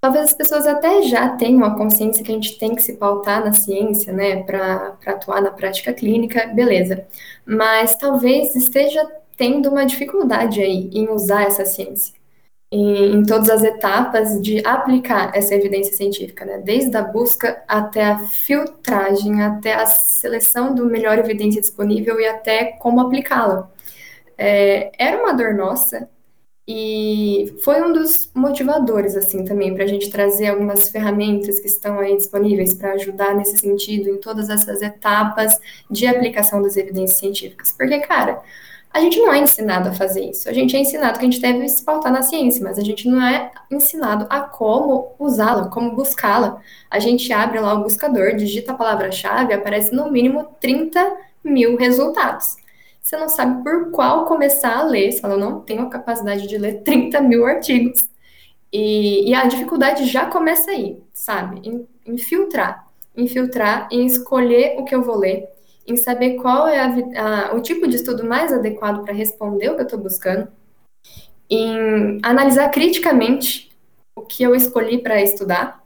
[0.00, 3.44] Talvez as pessoas até já tenham a consciência que a gente tem que se pautar
[3.44, 7.04] na ciência, né, para atuar na prática clínica, beleza.
[7.44, 9.04] Mas talvez esteja
[9.36, 12.14] tendo uma dificuldade aí em usar essa ciência
[12.70, 16.58] em, todas as etapas de aplicar essa evidência científica, né?
[16.58, 22.72] desde a busca até a filtragem, até a seleção do melhor evidência disponível e até
[22.78, 23.70] como aplicá-la.
[24.36, 26.08] É, era uma dor nossa
[26.70, 31.98] e foi um dos motivadores, assim, também, para a gente trazer algumas ferramentas que estão
[31.98, 35.58] aí disponíveis para ajudar nesse sentido, em todas essas etapas
[35.90, 37.72] de aplicação das evidências científicas.
[37.72, 38.42] Porque, cara,
[38.90, 40.48] a gente não é ensinado a fazer isso.
[40.48, 43.08] A gente é ensinado que a gente deve se pautar na ciência, mas a gente
[43.08, 46.60] não é ensinado a como usá-la, como buscá-la.
[46.90, 52.56] A gente abre lá o buscador, digita a palavra-chave, aparece no mínimo 30 mil resultados.
[53.00, 56.58] Você não sabe por qual começar a ler, se ela não tem a capacidade de
[56.58, 58.00] ler 30 mil artigos.
[58.72, 61.60] E, e a dificuldade já começa aí, sabe?
[61.66, 62.16] Em, em.
[63.16, 65.48] Em filtrar, em escolher o que eu vou ler,
[65.88, 69.74] em saber qual é a, a, o tipo de estudo mais adequado para responder o
[69.74, 70.48] que eu estou buscando,
[71.50, 73.70] em analisar criticamente
[74.14, 75.82] o que eu escolhi para estudar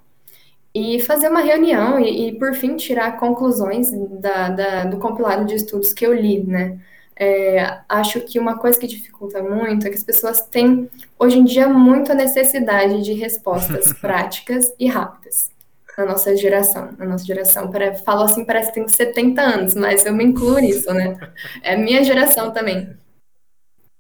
[0.75, 5.55] e fazer uma reunião e, e por fim, tirar conclusões da, da, do compilado de
[5.55, 6.81] estudos que eu li, né?
[7.15, 11.45] É, acho que uma coisa que dificulta muito é que as pessoas têm, hoje em
[11.45, 15.53] dia, muita necessidade de respostas práticas e rápidas
[15.97, 16.93] na nossa geração.
[16.99, 20.59] Na nossa geração, para, falo assim, parece que tem 70 anos, mas eu me incluo
[20.59, 21.19] nisso, né?
[21.63, 22.97] É minha geração também.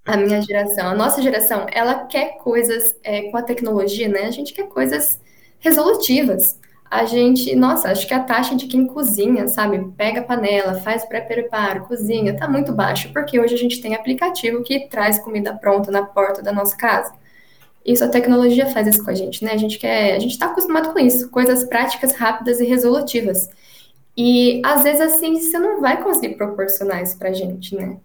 [0.05, 4.23] A minha geração, a nossa geração, ela quer coisas é, com a tecnologia, né?
[4.27, 5.21] A gente quer coisas
[5.61, 6.59] resolutivas.
[6.91, 11.05] a gente, nossa, acho que a taxa de quem cozinha, sabe, pega a panela, faz
[11.07, 15.91] pré-preparo, cozinha, tá muito baixa, porque hoje a gente tem aplicativo que traz comida pronta
[15.91, 17.13] na porta da nossa casa.
[17.85, 19.53] Isso a tecnologia faz isso com a gente, né?
[19.53, 23.49] A gente quer, a gente está acostumado com isso, coisas práticas, rápidas e resolutivas.
[24.17, 27.97] E às vezes assim você não vai conseguir proporcionar isso pra gente, né?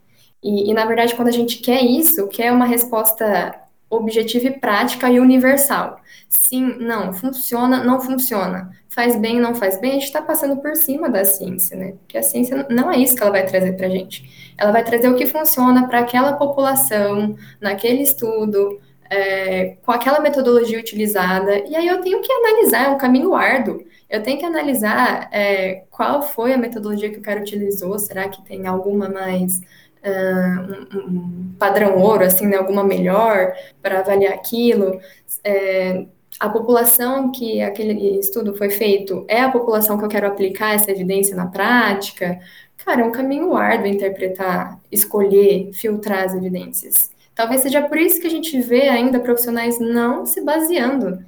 [0.42, 3.56] E, e na verdade, quando a gente quer isso, quer uma resposta
[3.90, 6.00] objetiva e prática e universal.
[6.30, 8.72] Sim, não, funciona, não funciona.
[8.90, 11.94] Faz bem, não faz bem, a gente está passando por cima da ciência, né?
[12.00, 14.54] Porque a ciência não é isso que ela vai trazer para a gente.
[14.58, 20.80] Ela vai trazer o que funciona para aquela população, naquele estudo, é, com aquela metodologia
[20.80, 23.84] utilizada, e aí eu tenho que analisar, é um caminho árduo.
[24.10, 28.42] Eu tenho que analisar é, qual foi a metodologia que o cara utilizou, será que
[28.44, 29.60] tem alguma mais
[30.04, 35.00] uh, um, um, padrão ouro, assim, né, alguma melhor para avaliar aquilo.
[35.44, 36.06] É,
[36.40, 40.92] a população que aquele estudo foi feito é a população que eu quero aplicar essa
[40.92, 42.40] evidência na prática.
[42.78, 47.12] Cara, é um caminho árduo interpretar, escolher, filtrar as evidências.
[47.38, 51.24] Talvez seja por isso que a gente vê ainda profissionais não se baseando,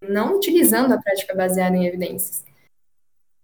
[0.00, 2.42] não utilizando a prática baseada em evidências.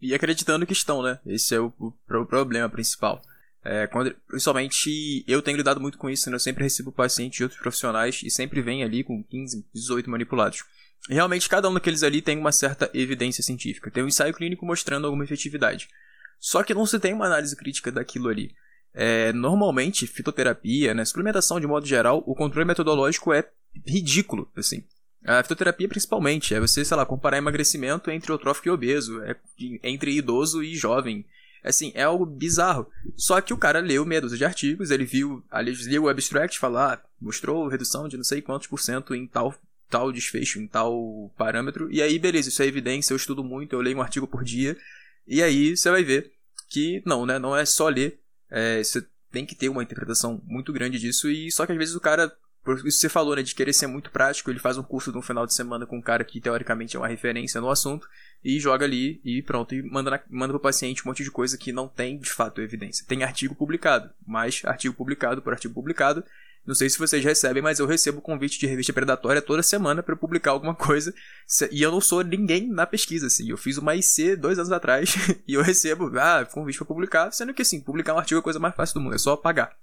[0.00, 1.18] E acreditando que estão, né?
[1.26, 3.20] Esse é o, o, o problema principal.
[3.62, 6.36] É, quando, principalmente eu tenho lidado muito com isso, né?
[6.36, 10.64] eu sempre recebo pacientes de outros profissionais e sempre vem ali com 15, 18 manipulados.
[11.10, 15.04] Realmente, cada um daqueles ali tem uma certa evidência científica, tem um ensaio clínico mostrando
[15.04, 15.88] alguma efetividade.
[16.40, 18.54] Só que não se tem uma análise crítica daquilo ali.
[18.94, 23.48] É, normalmente, fitoterapia, né, suplementação de modo geral, o controle metodológico é
[23.86, 24.82] ridículo, assim.
[25.24, 29.36] A fitoterapia, principalmente, é você, sei lá, comparar emagrecimento entre eutrófico e obeso, é
[29.82, 31.24] entre idoso e jovem,
[31.62, 32.86] Assim, é algo bizarro.
[33.16, 36.58] Só que o cara leu meia dúzia de artigos, ele viu, ali, leu o abstract,
[36.58, 39.54] falar, ah, mostrou redução de não sei quantos por cento em tal,
[39.90, 43.80] tal desfecho, em tal parâmetro, e aí, beleza, isso é evidência, eu estudo muito, eu
[43.80, 44.76] leio um artigo por dia,
[45.26, 46.32] e aí você vai ver
[46.70, 48.20] que não, né, não é só ler,
[48.50, 51.94] é, você tem que ter uma interpretação muito grande disso, e só que às vezes
[51.94, 52.32] o cara
[52.68, 55.10] por isso que você falou, né, de querer ser muito prático, ele faz um curso
[55.10, 58.06] de um final de semana com um cara que teoricamente é uma referência no assunto
[58.44, 61.56] e joga ali e pronto, e manda, na, manda pro paciente um monte de coisa
[61.56, 63.06] que não tem de fato evidência.
[63.08, 66.22] Tem artigo publicado, mas artigo publicado por artigo publicado.
[66.68, 70.14] Não sei se vocês recebem, mas eu recebo convite de revista predatória toda semana para
[70.14, 71.14] publicar alguma coisa.
[71.72, 73.48] E eu não sou ninguém na pesquisa, assim.
[73.48, 75.14] Eu fiz uma IC dois anos atrás
[75.48, 78.44] e eu recebo, ah, convite para publicar, sendo que assim, publicar um artigo é a
[78.44, 79.74] coisa mais fácil do mundo, é só pagar.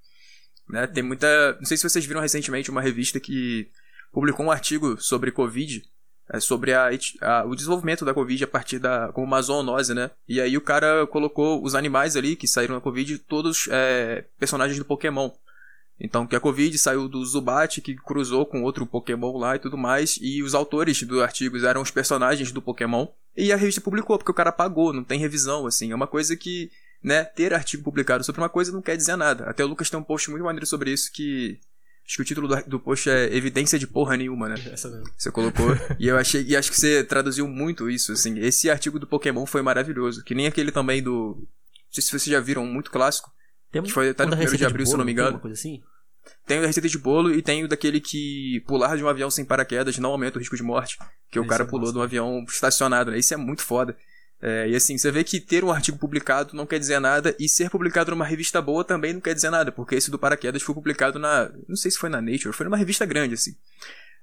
[0.69, 0.85] Né?
[0.85, 1.53] Tem muita.
[1.57, 3.67] Não sei se vocês viram recentemente uma revista que
[4.13, 5.83] publicou um artigo sobre Covid,
[6.31, 9.11] é, sobre a, a, o desenvolvimento da Covid a partir da.
[9.11, 10.11] como uma zoonose, né?
[10.29, 14.77] E aí o cara colocou os animais ali que saíram da Covid, todos é, personagens
[14.77, 15.31] do Pokémon.
[15.99, 19.77] Então, que a Covid saiu do Zubat, que cruzou com outro Pokémon lá e tudo
[19.77, 23.07] mais, e os autores dos artigos eram os personagens do Pokémon.
[23.35, 25.91] E a revista publicou, porque o cara pagou, não tem revisão, assim.
[25.91, 26.69] É uma coisa que
[27.05, 29.45] né, ter artigo publicado sobre uma coisa não quer dizer nada.
[29.45, 31.59] Até o Lucas tem um post muito maneiro sobre isso que.
[32.05, 34.55] Acho que o título do, do post é Evidência de porra nenhuma, né?
[34.71, 35.05] Essa mesmo.
[35.17, 35.67] Você colocou.
[35.99, 36.43] e eu achei.
[36.43, 38.39] E acho que você traduziu muito isso, assim.
[38.39, 40.23] Esse artigo do Pokémon foi maravilhoso.
[40.23, 41.37] Que nem aquele também do.
[41.37, 41.47] Não
[41.91, 43.31] sei se vocês já viram, muito clássico.
[43.71, 45.39] Tem que foi tá no primeiro de abril, de bolo, se não me engano.
[45.39, 45.81] Coisa assim?
[46.45, 49.29] Tem o da receita de bolo e tem o daquele que pular de um avião
[49.29, 50.97] sem paraquedas não aumenta o risco de morte.
[51.31, 53.19] Que Esse o cara é pulou de um avião estacionado, né?
[53.19, 53.95] Isso é muito foda.
[54.41, 57.47] É, e assim, você vê que ter um artigo publicado não quer dizer nada, e
[57.47, 60.75] ser publicado numa revista boa também não quer dizer nada, porque esse do Paraquedas foi
[60.75, 61.51] publicado na.
[61.67, 63.55] Não sei se foi na Nature, foi numa revista grande, assim.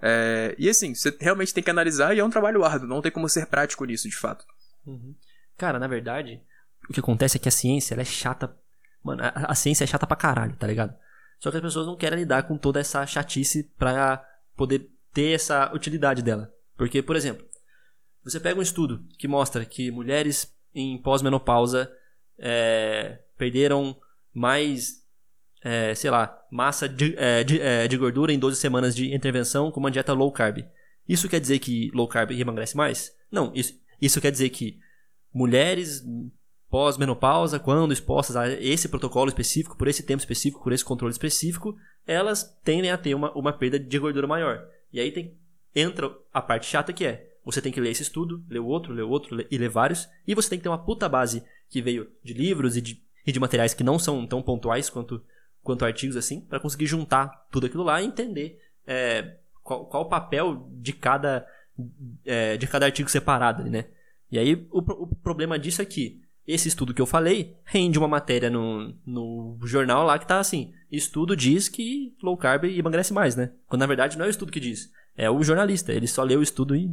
[0.01, 3.11] É, e assim, você realmente tem que analisar e é um trabalho árduo, não tem
[3.11, 4.45] como ser prático nisso, de fato.
[4.87, 5.15] Uhum.
[5.57, 6.41] Cara, na verdade,
[6.89, 8.55] o que acontece é que a ciência ela é chata.
[9.03, 10.95] Mano, a, a ciência é chata pra caralho, tá ligado?
[11.39, 14.25] Só que as pessoas não querem lidar com toda essa chatice pra
[14.57, 16.53] poder ter essa utilidade dela.
[16.77, 17.45] Porque, por exemplo,
[18.25, 21.93] você pega um estudo que mostra que mulheres em pós-menopausa
[22.39, 23.97] é, perderam
[24.33, 25.05] mais,
[25.63, 29.71] é, sei lá, massa de, é, de, é, de, gordura em 12 semanas de intervenção
[29.71, 30.65] com uma dieta low carb.
[31.09, 33.13] Isso quer dizer que low carb emagrece mais?
[33.31, 34.79] Não, isso, isso quer dizer que
[35.35, 36.05] mulheres
[36.73, 41.77] pós-menopausa, quando expostas a esse protocolo específico, por esse tempo específico, por esse controle específico,
[42.07, 44.67] elas tendem a ter uma, uma perda de gordura maior.
[44.91, 45.37] E aí tem,
[45.75, 49.03] entra a parte chata que é você tem que ler esse estudo, ler outro, ler
[49.03, 50.09] outro ler, e ler vários.
[50.27, 53.31] E você tem que ter uma puta base que veio de livros e de, e
[53.31, 55.23] de materiais que não são tão pontuais quanto,
[55.63, 60.09] quanto artigos assim, para conseguir juntar tudo aquilo lá e entender é, qual, qual o
[60.09, 61.47] papel de cada,
[62.25, 63.89] é, de cada artigo separado, né?
[64.31, 68.09] E aí o, o problema disso é que esse estudo que eu falei rende uma
[68.09, 73.37] matéria no, no jornal lá que tá assim: estudo diz que low carb emagrece mais,
[73.37, 73.51] né?
[73.69, 75.93] Quando na verdade não é o estudo que diz, é o jornalista.
[75.93, 76.91] Ele só leu o estudo e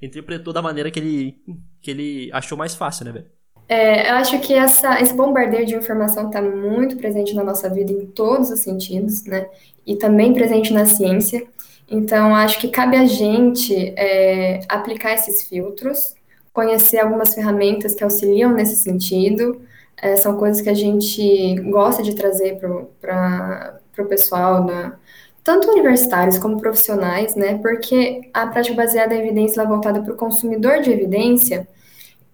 [0.00, 1.36] interpretou da maneira que ele,
[1.80, 3.26] que ele achou mais fácil, né, velho?
[3.66, 7.90] É, eu acho que essa, esse bombardeio de informação está muito presente na nossa vida
[7.92, 9.48] em todos os sentidos, né?
[9.86, 11.46] E também presente na ciência.
[11.88, 16.14] Então, acho que cabe a gente é, aplicar esses filtros,
[16.54, 19.60] conhecer algumas ferramentas que auxiliam nesse sentido.
[20.00, 22.58] É, são coisas que a gente gosta de trazer
[23.00, 24.96] para o pessoal, da,
[25.42, 27.58] tanto universitários como profissionais, né?
[27.58, 31.68] Porque a prática baseada em evidência é voltada para o consumidor de evidência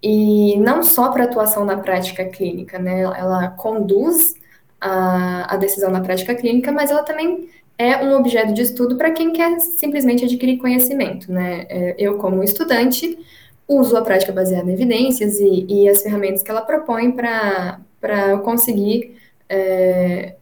[0.02, 3.00] e não só para atuação na prática clínica, né?
[3.00, 4.34] Ela conduz
[4.80, 9.10] a, a decisão na prática clínica, mas ela também é um objeto de estudo para
[9.10, 11.66] quem quer simplesmente adquirir conhecimento, né?
[11.70, 13.18] É, eu, como estudante,
[13.70, 17.78] uso a prática baseada em evidências e, e as ferramentas que ela propõe para
[18.30, 19.16] eu conseguir
[19.48, 20.34] é,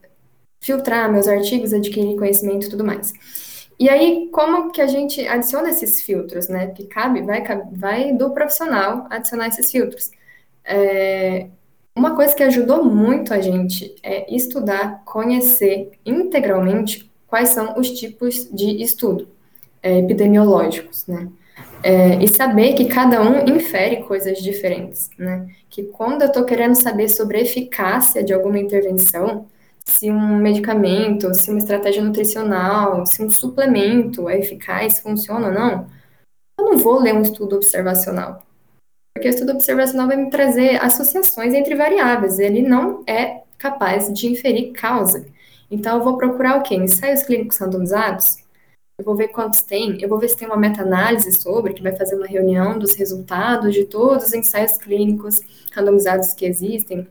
[0.59, 3.13] filtrar meus artigos, adquirir conhecimento e tudo mais.
[3.79, 6.67] E aí, como que a gente adiciona esses filtros, né?
[6.67, 10.11] Que cabe, vai, vai do profissional adicionar esses filtros.
[10.65, 11.47] É,
[11.95, 18.49] uma coisa que ajudou muito a gente é estudar, conhecer integralmente quais são os tipos
[18.51, 19.29] de estudo
[19.81, 21.29] é, epidemiológicos, né?
[21.81, 25.47] É, e saber que cada um infere coisas diferentes, né?
[25.69, 29.47] Que quando eu estou querendo saber sobre a eficácia de alguma intervenção,
[29.85, 35.87] se um medicamento, se uma estratégia nutricional, se um suplemento é eficaz, funciona ou não,
[36.57, 38.43] eu não vou ler um estudo observacional.
[39.13, 44.27] Porque o estudo observacional vai me trazer associações entre variáveis, ele não é capaz de
[44.27, 45.25] inferir causa.
[45.71, 46.75] Então, eu vou procurar o quê?
[46.75, 48.37] Ensaios clínicos randomizados?
[48.99, 51.95] Eu vou ver quantos tem, eu vou ver se tem uma meta-análise sobre, que vai
[51.95, 55.39] fazer uma reunião dos resultados de todos os ensaios clínicos
[55.73, 57.07] randomizados que existem.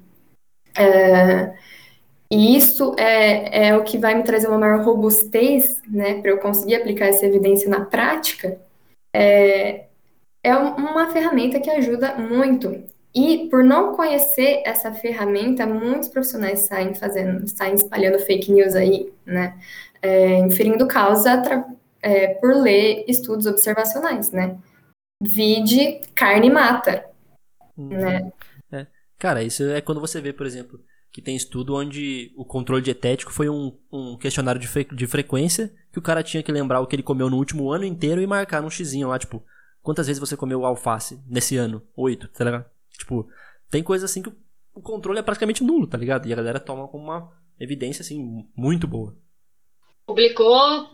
[0.77, 1.55] É,
[2.31, 6.39] e isso é, é o que vai me trazer uma maior robustez, né, para eu
[6.39, 8.61] conseguir aplicar essa evidência na prática.
[9.17, 9.87] É,
[10.43, 12.85] é uma ferramenta que ajuda muito.
[13.15, 19.11] E por não conhecer essa ferramenta, muitos profissionais saem fazendo, saem espalhando fake news aí,
[19.25, 19.57] né,
[20.03, 21.43] é, inferindo causa
[22.03, 24.59] é, por ler estudos observacionais, né.
[25.21, 27.05] Vide carne mata,
[27.77, 27.89] uhum.
[27.89, 28.33] né.
[28.71, 28.87] É.
[29.19, 30.81] Cara, isso é quando você vê, por exemplo,
[31.11, 35.73] que tem estudo onde o controle dietético foi um, um questionário de, fre de frequência
[35.91, 38.27] que o cara tinha que lembrar o que ele comeu no último ano inteiro e
[38.27, 39.43] marcar num xizinho lá, tipo,
[39.83, 41.83] quantas vezes você comeu alface nesse ano?
[41.97, 42.67] Oito, tá ligado?
[42.93, 43.29] Tipo,
[43.71, 44.33] tem coisa assim que
[44.75, 46.29] o controle é praticamente nulo, tá ligado?
[46.29, 49.17] E a galera toma como uma evidência, assim, muito boa.
[50.09, 50.89] Publicou,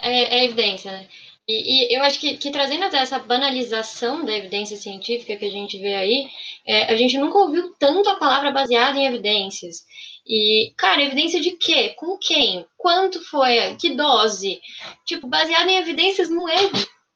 [0.00, 1.08] é, é evidência, né?
[1.46, 5.50] E, e, eu acho que, que, trazendo até essa banalização da evidência científica que a
[5.50, 6.28] gente vê aí,
[6.66, 9.84] é, a gente nunca ouviu tanto a palavra baseada em evidências.
[10.26, 11.90] E, cara, evidência de quê?
[11.90, 12.66] Com quem?
[12.76, 13.76] Quanto foi?
[13.76, 14.60] Que dose?
[15.06, 16.58] Tipo, baseado em evidências não é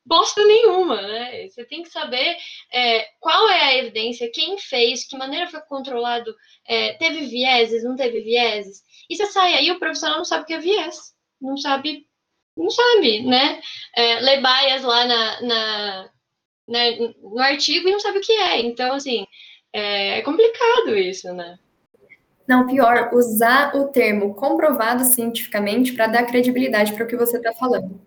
[0.07, 1.49] bosta nenhuma, né?
[1.49, 2.37] Você tem que saber
[2.73, 6.33] é, qual é a evidência, quem fez, que maneira foi controlado,
[6.65, 8.83] é, teve vieses, não teve vieses.
[9.11, 12.07] E você sai aí, o profissional não sabe o que é viés, não sabe
[12.57, 13.61] não sabe, né?
[13.97, 16.11] É, lê bias lá na, na,
[16.69, 16.79] na,
[17.23, 18.61] no artigo e não sabe o que é.
[18.61, 19.27] Então, assim,
[19.73, 21.59] é, é complicado isso, né?
[22.47, 27.53] Não, pior, usar o termo comprovado cientificamente para dar credibilidade para o que você está
[27.55, 28.01] falando.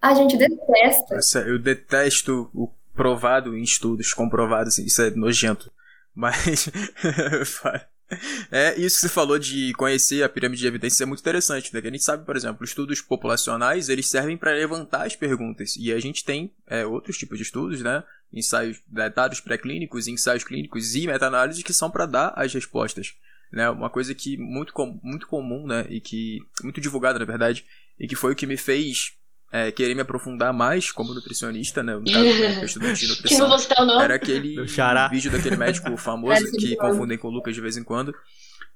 [0.00, 1.14] A gente detesta.
[1.14, 5.70] Nossa, eu detesto o provado em estudos, comprovados, isso é nojento.
[6.14, 6.68] Mas.
[8.50, 11.80] É, isso que você falou de conhecer a pirâmide de evidências é muito interessante, né?
[11.80, 15.76] Que a gente sabe, por exemplo, estudos populacionais, eles servem para levantar as perguntas.
[15.76, 18.02] E a gente tem é, outros tipos de estudos, né?
[18.32, 23.14] Ensaios, né, dados pré-clínicos, ensaios clínicos e meta-análises que são para dar as respostas.
[23.52, 23.68] Né?
[23.68, 25.86] Uma coisa que muito, com, muito comum, né?
[25.88, 26.40] E que.
[26.62, 27.64] muito divulgada, na verdade,
[27.98, 29.14] e que foi o que me fez
[29.52, 31.94] é, querer me aprofundar mais como nutricionista, né?
[31.94, 33.48] No caso, né, estudante de nutrição.
[33.86, 34.56] não Era aquele
[35.10, 38.14] vídeo daquele médico famoso que confundem com o Lucas de vez em quando,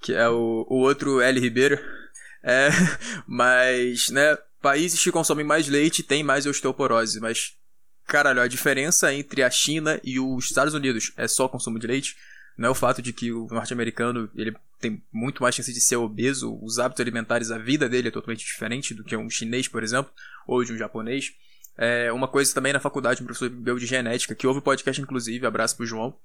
[0.03, 1.41] que é o, o outro L.
[1.41, 1.79] Ribeiro.
[2.43, 2.69] É,
[3.27, 7.55] mas, né, países que consomem mais leite têm mais osteoporose, mas
[8.07, 12.17] caralho, a diferença entre a China e os Estados Unidos é só consumo de leite?
[12.57, 15.97] Não é o fato de que o norte-americano ele tem muito mais chance de ser
[15.97, 19.83] obeso, os hábitos alimentares, a vida dele é totalmente diferente do que um chinês, por
[19.83, 20.12] exemplo,
[20.47, 21.33] ou de um japonês.
[21.79, 25.47] É, uma coisa também na faculdade, um professor meu de genética, que houve podcast, inclusive,
[25.47, 26.17] abraço pro João,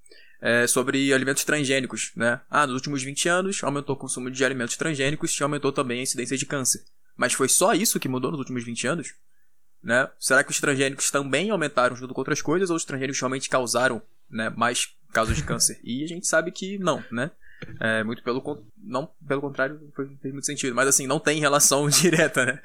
[0.41, 2.41] é, sobre alimentos transgênicos, né?
[2.49, 6.03] Ah, nos últimos 20 anos aumentou o consumo de alimentos transgênicos e aumentou também a
[6.03, 6.83] incidência de câncer.
[7.15, 9.13] Mas foi só isso que mudou nos últimos 20 anos?
[9.83, 10.09] Né?
[10.19, 14.01] Será que os transgênicos também aumentaram junto com outras coisas ou os transgênicos realmente causaram
[14.29, 15.79] né, mais casos de câncer?
[15.83, 17.31] E a gente sabe que não, né?
[17.79, 22.43] É, muito pelo não pelo contrário fez muito sentido mas assim não tem relação direta
[22.43, 22.59] né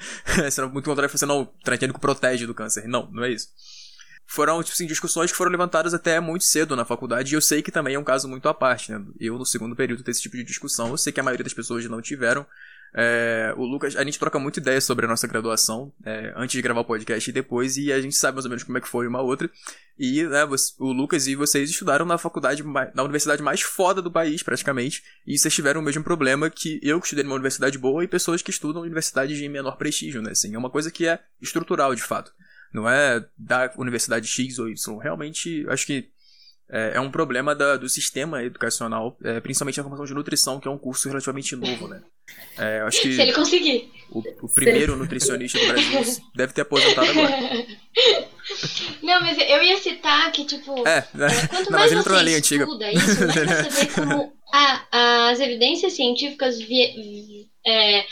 [0.73, 3.49] muito contrário você não transgênico protege do câncer não não é isso
[4.27, 7.63] foram, tipo assim, discussões que foram levantadas até muito cedo na faculdade, e eu sei
[7.63, 9.01] que também é um caso muito à parte, né?
[9.21, 11.55] Eu, no segundo período, ter esse tipo de discussão, eu sei que a maioria das
[11.55, 12.45] pessoas não tiveram.
[12.99, 16.63] É, o Lucas, a gente troca muita ideia sobre a nossa graduação, é, antes de
[16.63, 18.89] gravar o podcast e depois, e a gente sabe mais ou menos como é que
[18.89, 19.51] foi uma outra.
[19.99, 22.63] E, né, você, o Lucas e vocês estudaram na faculdade,
[22.95, 26.99] na universidade mais foda do país, praticamente, e vocês tiveram o mesmo problema que eu
[26.99, 30.31] que estudei numa universidade boa e pessoas que estudam em universidades de menor prestígio, né?
[30.31, 32.33] Assim, é uma coisa que é estrutural, de fato.
[32.73, 34.99] Não é da universidade X ou Y.
[34.99, 36.09] Realmente, acho que
[36.71, 40.67] é, é um problema da, do sistema educacional, é, principalmente a formação de nutrição, que
[40.69, 42.03] é um curso relativamente novo, né?
[42.59, 43.91] É, acho que Se ele conseguir.
[44.11, 46.01] O, o primeiro nutricionista do Brasil
[46.35, 47.37] deve ter aposentado agora.
[49.03, 51.27] Não, mas eu ia citar que, tipo, É, né?
[51.27, 52.65] é, quanto Não, mais ele entrou você na linha antiga.
[52.65, 58.05] estuda isso, mais você vê como a- as evidências científicas vie- é,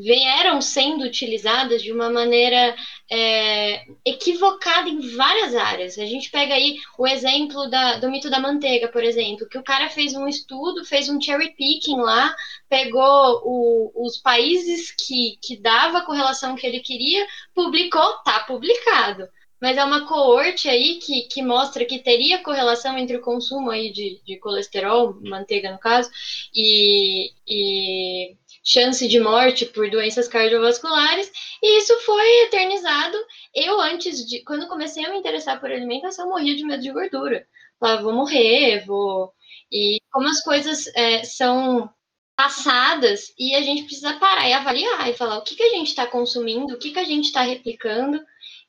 [0.00, 2.74] vieram sendo utilizadas de uma maneira
[3.10, 5.98] é, equivocada em várias áreas.
[5.98, 9.62] A gente pega aí o exemplo da- do mito da manteiga, por exemplo, que o
[9.62, 12.34] cara fez um estudo, fez um cherry picking lá,
[12.68, 19.28] pegou o- os países que, que dava a correlação que ele queria, publicou, tá publicado.
[19.60, 23.90] Mas é uma coorte aí que, que mostra que teria correlação entre o consumo aí
[23.90, 26.08] de, de colesterol, manteiga no caso,
[26.54, 28.36] e, e
[28.68, 33.16] chance de morte por doenças cardiovasculares, e isso foi eternizado.
[33.54, 34.44] Eu, antes de.
[34.44, 37.46] Quando comecei a me interessar por alimentação, morria de medo de gordura.
[37.80, 39.32] Falava, vou morrer, vou.
[39.72, 41.90] E como as coisas é, são
[42.36, 45.88] passadas e a gente precisa parar e avaliar e falar o que, que a gente
[45.88, 48.20] está consumindo, o que, que a gente está replicando.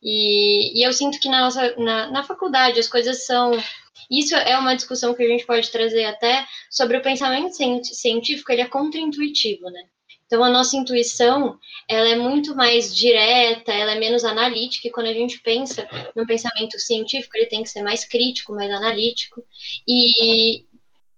[0.01, 3.51] E, e eu sinto que na nossa na, na faculdade as coisas são.
[4.09, 8.51] Isso é uma discussão que a gente pode trazer até sobre o pensamento cien- científico,
[8.51, 9.81] ele é contraintuitivo, né?
[10.25, 15.07] Então a nossa intuição, ela é muito mais direta, ela é menos analítica, e quando
[15.07, 19.43] a gente pensa no pensamento científico, ele tem que ser mais crítico, mais analítico.
[19.87, 20.65] E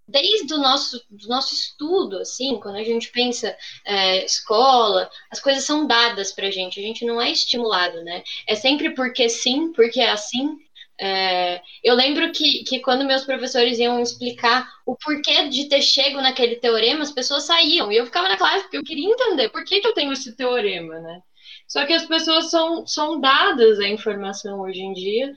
[0.08, 3.56] desde o nosso, do nosso estudo, assim, quando a gente pensa
[3.86, 8.24] é, escola, as coisas são dadas pra gente, a gente não é estimulado, né?
[8.48, 10.58] É sempre porque sim, porque é assim.
[11.04, 16.22] É, eu lembro que, que quando meus professores iam explicar o porquê de ter chego
[16.22, 19.64] naquele teorema, as pessoas saíam, e eu ficava na classe porque eu queria entender por
[19.64, 21.22] que, que eu tenho esse teorema, né?
[21.68, 25.34] Só que as pessoas são, são dadas a informação hoje em dia,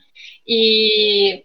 [0.46, 1.44] e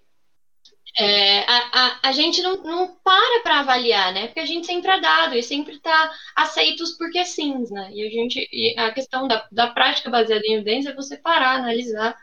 [0.97, 4.27] é, a, a, a gente não, não para para avaliar, né?
[4.27, 7.89] Porque a gente sempre é dado e sempre está aceito os porque sims, né?
[7.93, 11.55] E a gente e a questão da, da prática baseada em evidência é você parar,
[11.55, 12.17] analisar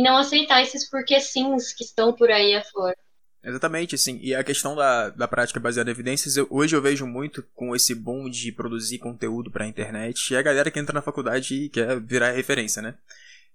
[0.00, 2.96] e não aceitar esses porque sims que estão por aí afora.
[3.42, 4.18] Exatamente, assim.
[4.22, 7.74] E a questão da, da prática baseada em evidências, eu- hoje eu vejo muito com
[7.74, 11.68] esse boom de produzir conteúdo pra internet e a galera que entra na faculdade e
[11.70, 12.94] quer virar referência, né?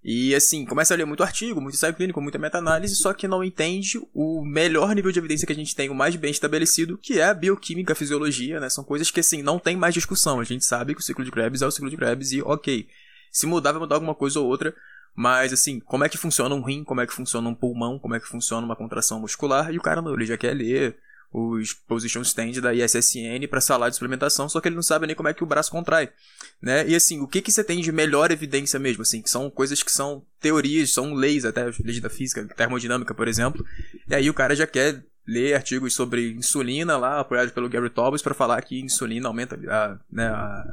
[0.02, 3.42] E assim, começa a ler muito artigo, muito ensaio clínico, muita meta-análise, só que não
[3.42, 7.18] entende o melhor nível de evidência que a gente tem, o mais bem estabelecido, que
[7.18, 8.68] é a bioquímica, a fisiologia, né?
[8.68, 10.38] São coisas que assim, não tem mais discussão.
[10.40, 12.88] A gente sabe que o ciclo de Krebs é o ciclo de Krebs e ok.
[13.32, 14.74] Se mudar, vai mudar alguma coisa ou outra,
[15.16, 18.14] mas, assim, como é que funciona um rim, como é que funciona um pulmão, como
[18.14, 20.98] é que funciona uma contração muscular, e o cara não, ele já quer ler
[21.32, 25.16] os position stand da ISSN para sala de suplementação, só que ele não sabe nem
[25.16, 26.10] como é que o braço contrai,
[26.62, 26.86] né?
[26.86, 29.82] E assim, o que que você tem de melhor evidência mesmo, assim, que são coisas
[29.82, 33.64] que são teorias, são leis até, leis da física, termodinâmica, por exemplo,
[34.08, 38.22] e aí o cara já quer ler artigos sobre insulina lá, apoiados pelo Gary Taubes,
[38.22, 40.64] para falar que insulina aumenta a, né, a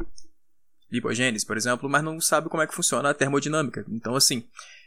[0.94, 3.84] lipogênese, por exemplo, mas não sabe como é que funciona a termodinâmica.
[3.90, 4.46] Então, assim,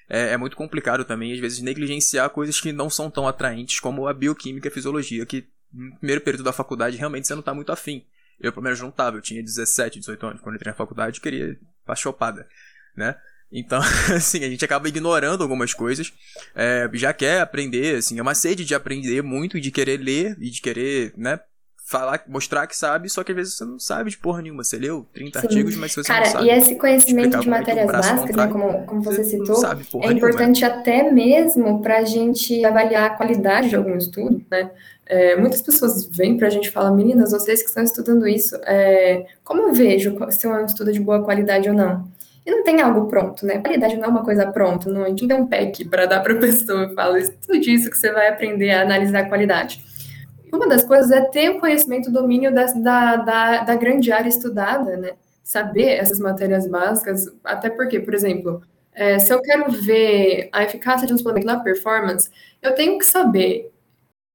[0.08, 4.06] é, é muito complicado também, às vezes, negligenciar coisas que não são tão atraentes como
[4.06, 7.52] a bioquímica e a fisiologia, que no primeiro período da faculdade realmente você não está
[7.52, 8.04] muito afim.
[8.38, 9.16] Eu, pelo menos, não tava.
[9.16, 10.40] Eu tinha 17, 18 anos.
[10.40, 12.46] Quando entrei na faculdade, eu queria pra chopada,
[12.94, 13.16] né?
[13.50, 13.80] Então,
[14.14, 16.12] assim, a gente acaba ignorando algumas coisas.
[16.54, 20.50] É, já quer aprender, assim, é uma sede de aprender muito, de querer ler e
[20.50, 21.40] de querer, né?
[21.88, 24.64] Falar, mostrar que sabe, só que às vezes você não sabe de porra nenhuma.
[24.64, 25.46] Você leu 30 Sim.
[25.46, 26.46] artigos, mas você Cara, não sabe.
[26.46, 30.12] e esse conhecimento de matérias básicas, né, como, como você você citou, é nenhuma.
[30.12, 34.68] importante até mesmo para a gente avaliar a qualidade de algum estudo, né?
[35.06, 38.56] É, muitas pessoas vêm para a gente e falam, meninas, vocês que estão estudando isso,
[38.64, 42.04] é, como eu vejo se é um estudo de boa qualidade ou não?
[42.44, 43.58] E não tem algo pronto, né?
[43.58, 46.18] Qualidade não é uma coisa pronta, não, a gente não tem um pack para dar
[46.18, 49.84] para a pessoa e fala, estude isso que você vai aprender a analisar a qualidade.
[50.56, 54.28] Uma das coisas é ter o conhecimento, o domínio da, da, da, da grande área
[54.28, 55.12] estudada, né?
[55.44, 61.06] Saber essas matérias básicas, até porque, por exemplo, é, se eu quero ver a eficácia
[61.06, 62.30] de um suplemento na performance,
[62.62, 63.70] eu tenho que saber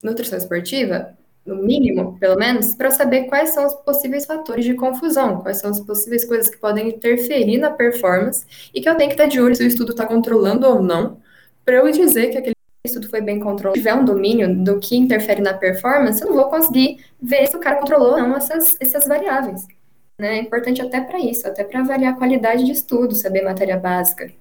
[0.03, 5.41] nutrição esportiva, no mínimo, pelo menos, para saber quais são os possíveis fatores de confusão,
[5.41, 9.15] quais são as possíveis coisas que podem interferir na performance e que eu tenho que
[9.15, 11.19] estar de olho se o estudo está controlando ou não,
[11.65, 15.41] para eu dizer que aquele estudo foi bem controlado, tiver um domínio do que interfere
[15.41, 19.07] na performance, eu não vou conseguir ver se o cara controlou ou não essas, essas
[19.07, 19.67] variáveis.
[20.19, 20.37] Né?
[20.37, 24.31] É importante até para isso, até para avaliar a qualidade de estudo, saber matéria básica.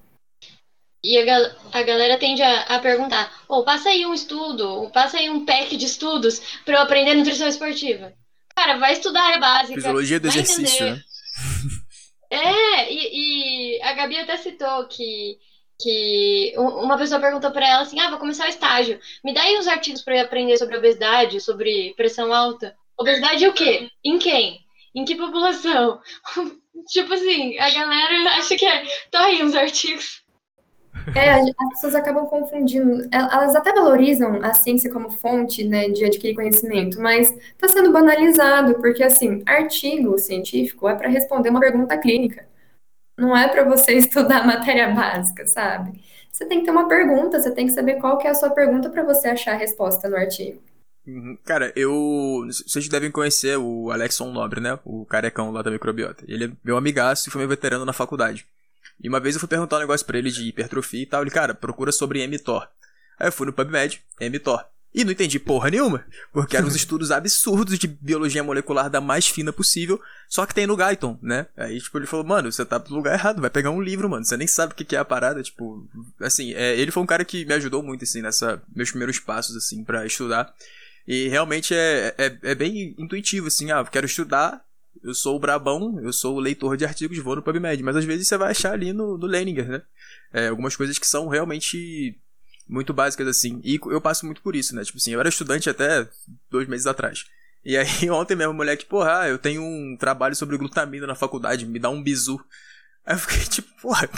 [1.03, 5.17] E a, gal a galera tende a, a perguntar: oh, passa aí um estudo, passa
[5.17, 8.13] aí um pack de estudos para eu aprender nutrição esportiva.
[8.55, 9.75] Cara, vai estudar a área básica.
[9.75, 10.97] Fisiologia do exercício, entender.
[10.97, 11.03] né?
[12.33, 15.39] É, e, e, a Gabi até citou que,
[15.81, 18.99] que uma pessoa perguntou para ela assim: ah, vou começar o estágio.
[19.25, 22.75] Me dá aí uns artigos para eu aprender sobre obesidade, sobre pressão alta.
[22.99, 23.89] Obesidade o quê?
[24.05, 24.61] Em quem?
[24.95, 26.01] Em que população?
[26.89, 28.85] tipo assim, a galera acha que é.
[29.11, 30.21] Tá aí uns artigos.
[31.15, 33.09] É, as pessoas acabam confundindo.
[33.11, 38.75] Elas até valorizam a ciência como fonte, né, de adquirir conhecimento, mas está sendo banalizado,
[38.75, 42.47] porque, assim, artigo científico é para responder uma pergunta clínica.
[43.21, 46.01] Não é para você estudar matéria básica, sabe?
[46.33, 48.51] Você tem que ter uma pergunta, você tem que saber qual que é a sua
[48.51, 50.63] pergunta para você achar a resposta no artigo.
[51.07, 51.37] Uhum.
[51.45, 52.47] Cara, eu.
[52.47, 54.79] Vocês devem conhecer o Alexon Nobre, né?
[54.85, 56.25] O carecão lá da microbiota.
[56.27, 58.47] Ele é meu amigaço e foi meu veterano na faculdade.
[59.03, 61.23] E uma vez eu fui perguntar um negócio pra ele de hipertrofia e tal.
[61.23, 62.69] Ele, cara, procura sobre mTOR.
[63.19, 64.65] Aí eu fui no PubMed, mTOR.
[64.93, 69.29] E não entendi porra nenhuma, porque eram uns estudos absurdos de biologia molecular da mais
[69.29, 71.47] fina possível, só que tem no Guyton, né?
[71.57, 74.25] Aí, tipo, ele falou, mano, você tá no lugar errado, vai pegar um livro, mano,
[74.25, 75.89] você nem sabe o que é a parada, tipo,
[76.21, 79.57] assim, é, ele foi um cara que me ajudou muito, assim, nessa, meus primeiros passos,
[79.57, 80.53] assim, para estudar.
[81.07, 84.61] E realmente é, é, é bem intuitivo, assim, ah, quero estudar,
[85.03, 87.83] eu sou o brabão, eu sou o leitor de artigos, vou no PubMed.
[87.83, 89.83] Mas às vezes você vai achar ali no, no Leninger, né?
[90.33, 92.19] É, algumas coisas que são realmente
[92.71, 93.61] muito básicas assim.
[93.65, 94.85] E eu passo muito por isso, né?
[94.85, 96.09] Tipo assim, eu era estudante até
[96.51, 97.27] dois meses atrás.
[97.65, 101.79] E aí ontem mesmo, moleque, porra, eu tenho um trabalho sobre glutamina na faculdade, me
[101.79, 102.41] dá um bizu.
[103.05, 104.09] Aí eu fiquei tipo, porra,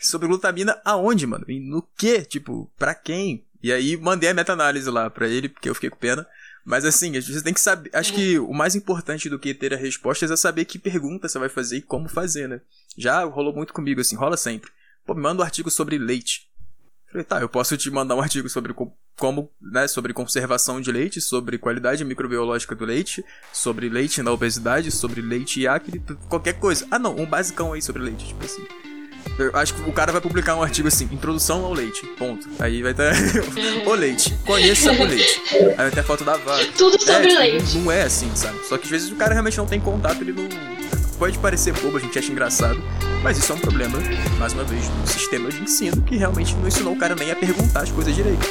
[0.00, 1.44] sobre glutamina aonde, mano?
[1.48, 2.22] E no que?
[2.22, 3.44] Tipo, pra quem?
[3.62, 6.26] E aí mandei a meta-análise lá pra ele, porque eu fiquei com pena.
[6.64, 7.90] Mas assim, você tem que saber.
[7.94, 11.38] Acho que o mais importante do que ter a resposta é saber que pergunta você
[11.38, 12.60] vai fazer e como fazer, né?
[12.96, 14.70] Já rolou muito comigo, assim, rola sempre.
[15.06, 16.47] Pô, me manda um artigo sobre leite.
[17.10, 18.74] Falei, tá, eu posso te mandar um artigo sobre
[19.16, 24.90] como, né, sobre conservação de leite, sobre qualidade microbiológica do leite, sobre leite na obesidade,
[24.90, 26.86] sobre leite e acne, qualquer coisa.
[26.90, 28.87] Ah, não, um basicão aí sobre leite, tipo assim.
[29.38, 32.48] Eu acho que o cara vai publicar um artigo assim, introdução ao leite, ponto.
[32.58, 33.12] Aí vai ter
[33.86, 35.40] o leite, conheça o leite.
[35.52, 36.66] Aí vai ter a foto da vaca.
[36.76, 37.78] Tudo é, sobre é, leite.
[37.78, 38.58] Não é assim, sabe?
[38.66, 40.48] Só que às vezes o cara realmente não tem contato, ele não...
[41.18, 42.80] Pode parecer bobo, a gente acha engraçado,
[43.24, 43.98] mas isso é um problema,
[44.38, 47.36] mais uma vez, do sistema de ensino que realmente não ensinou o cara nem a
[47.36, 48.46] perguntar as coisas direito.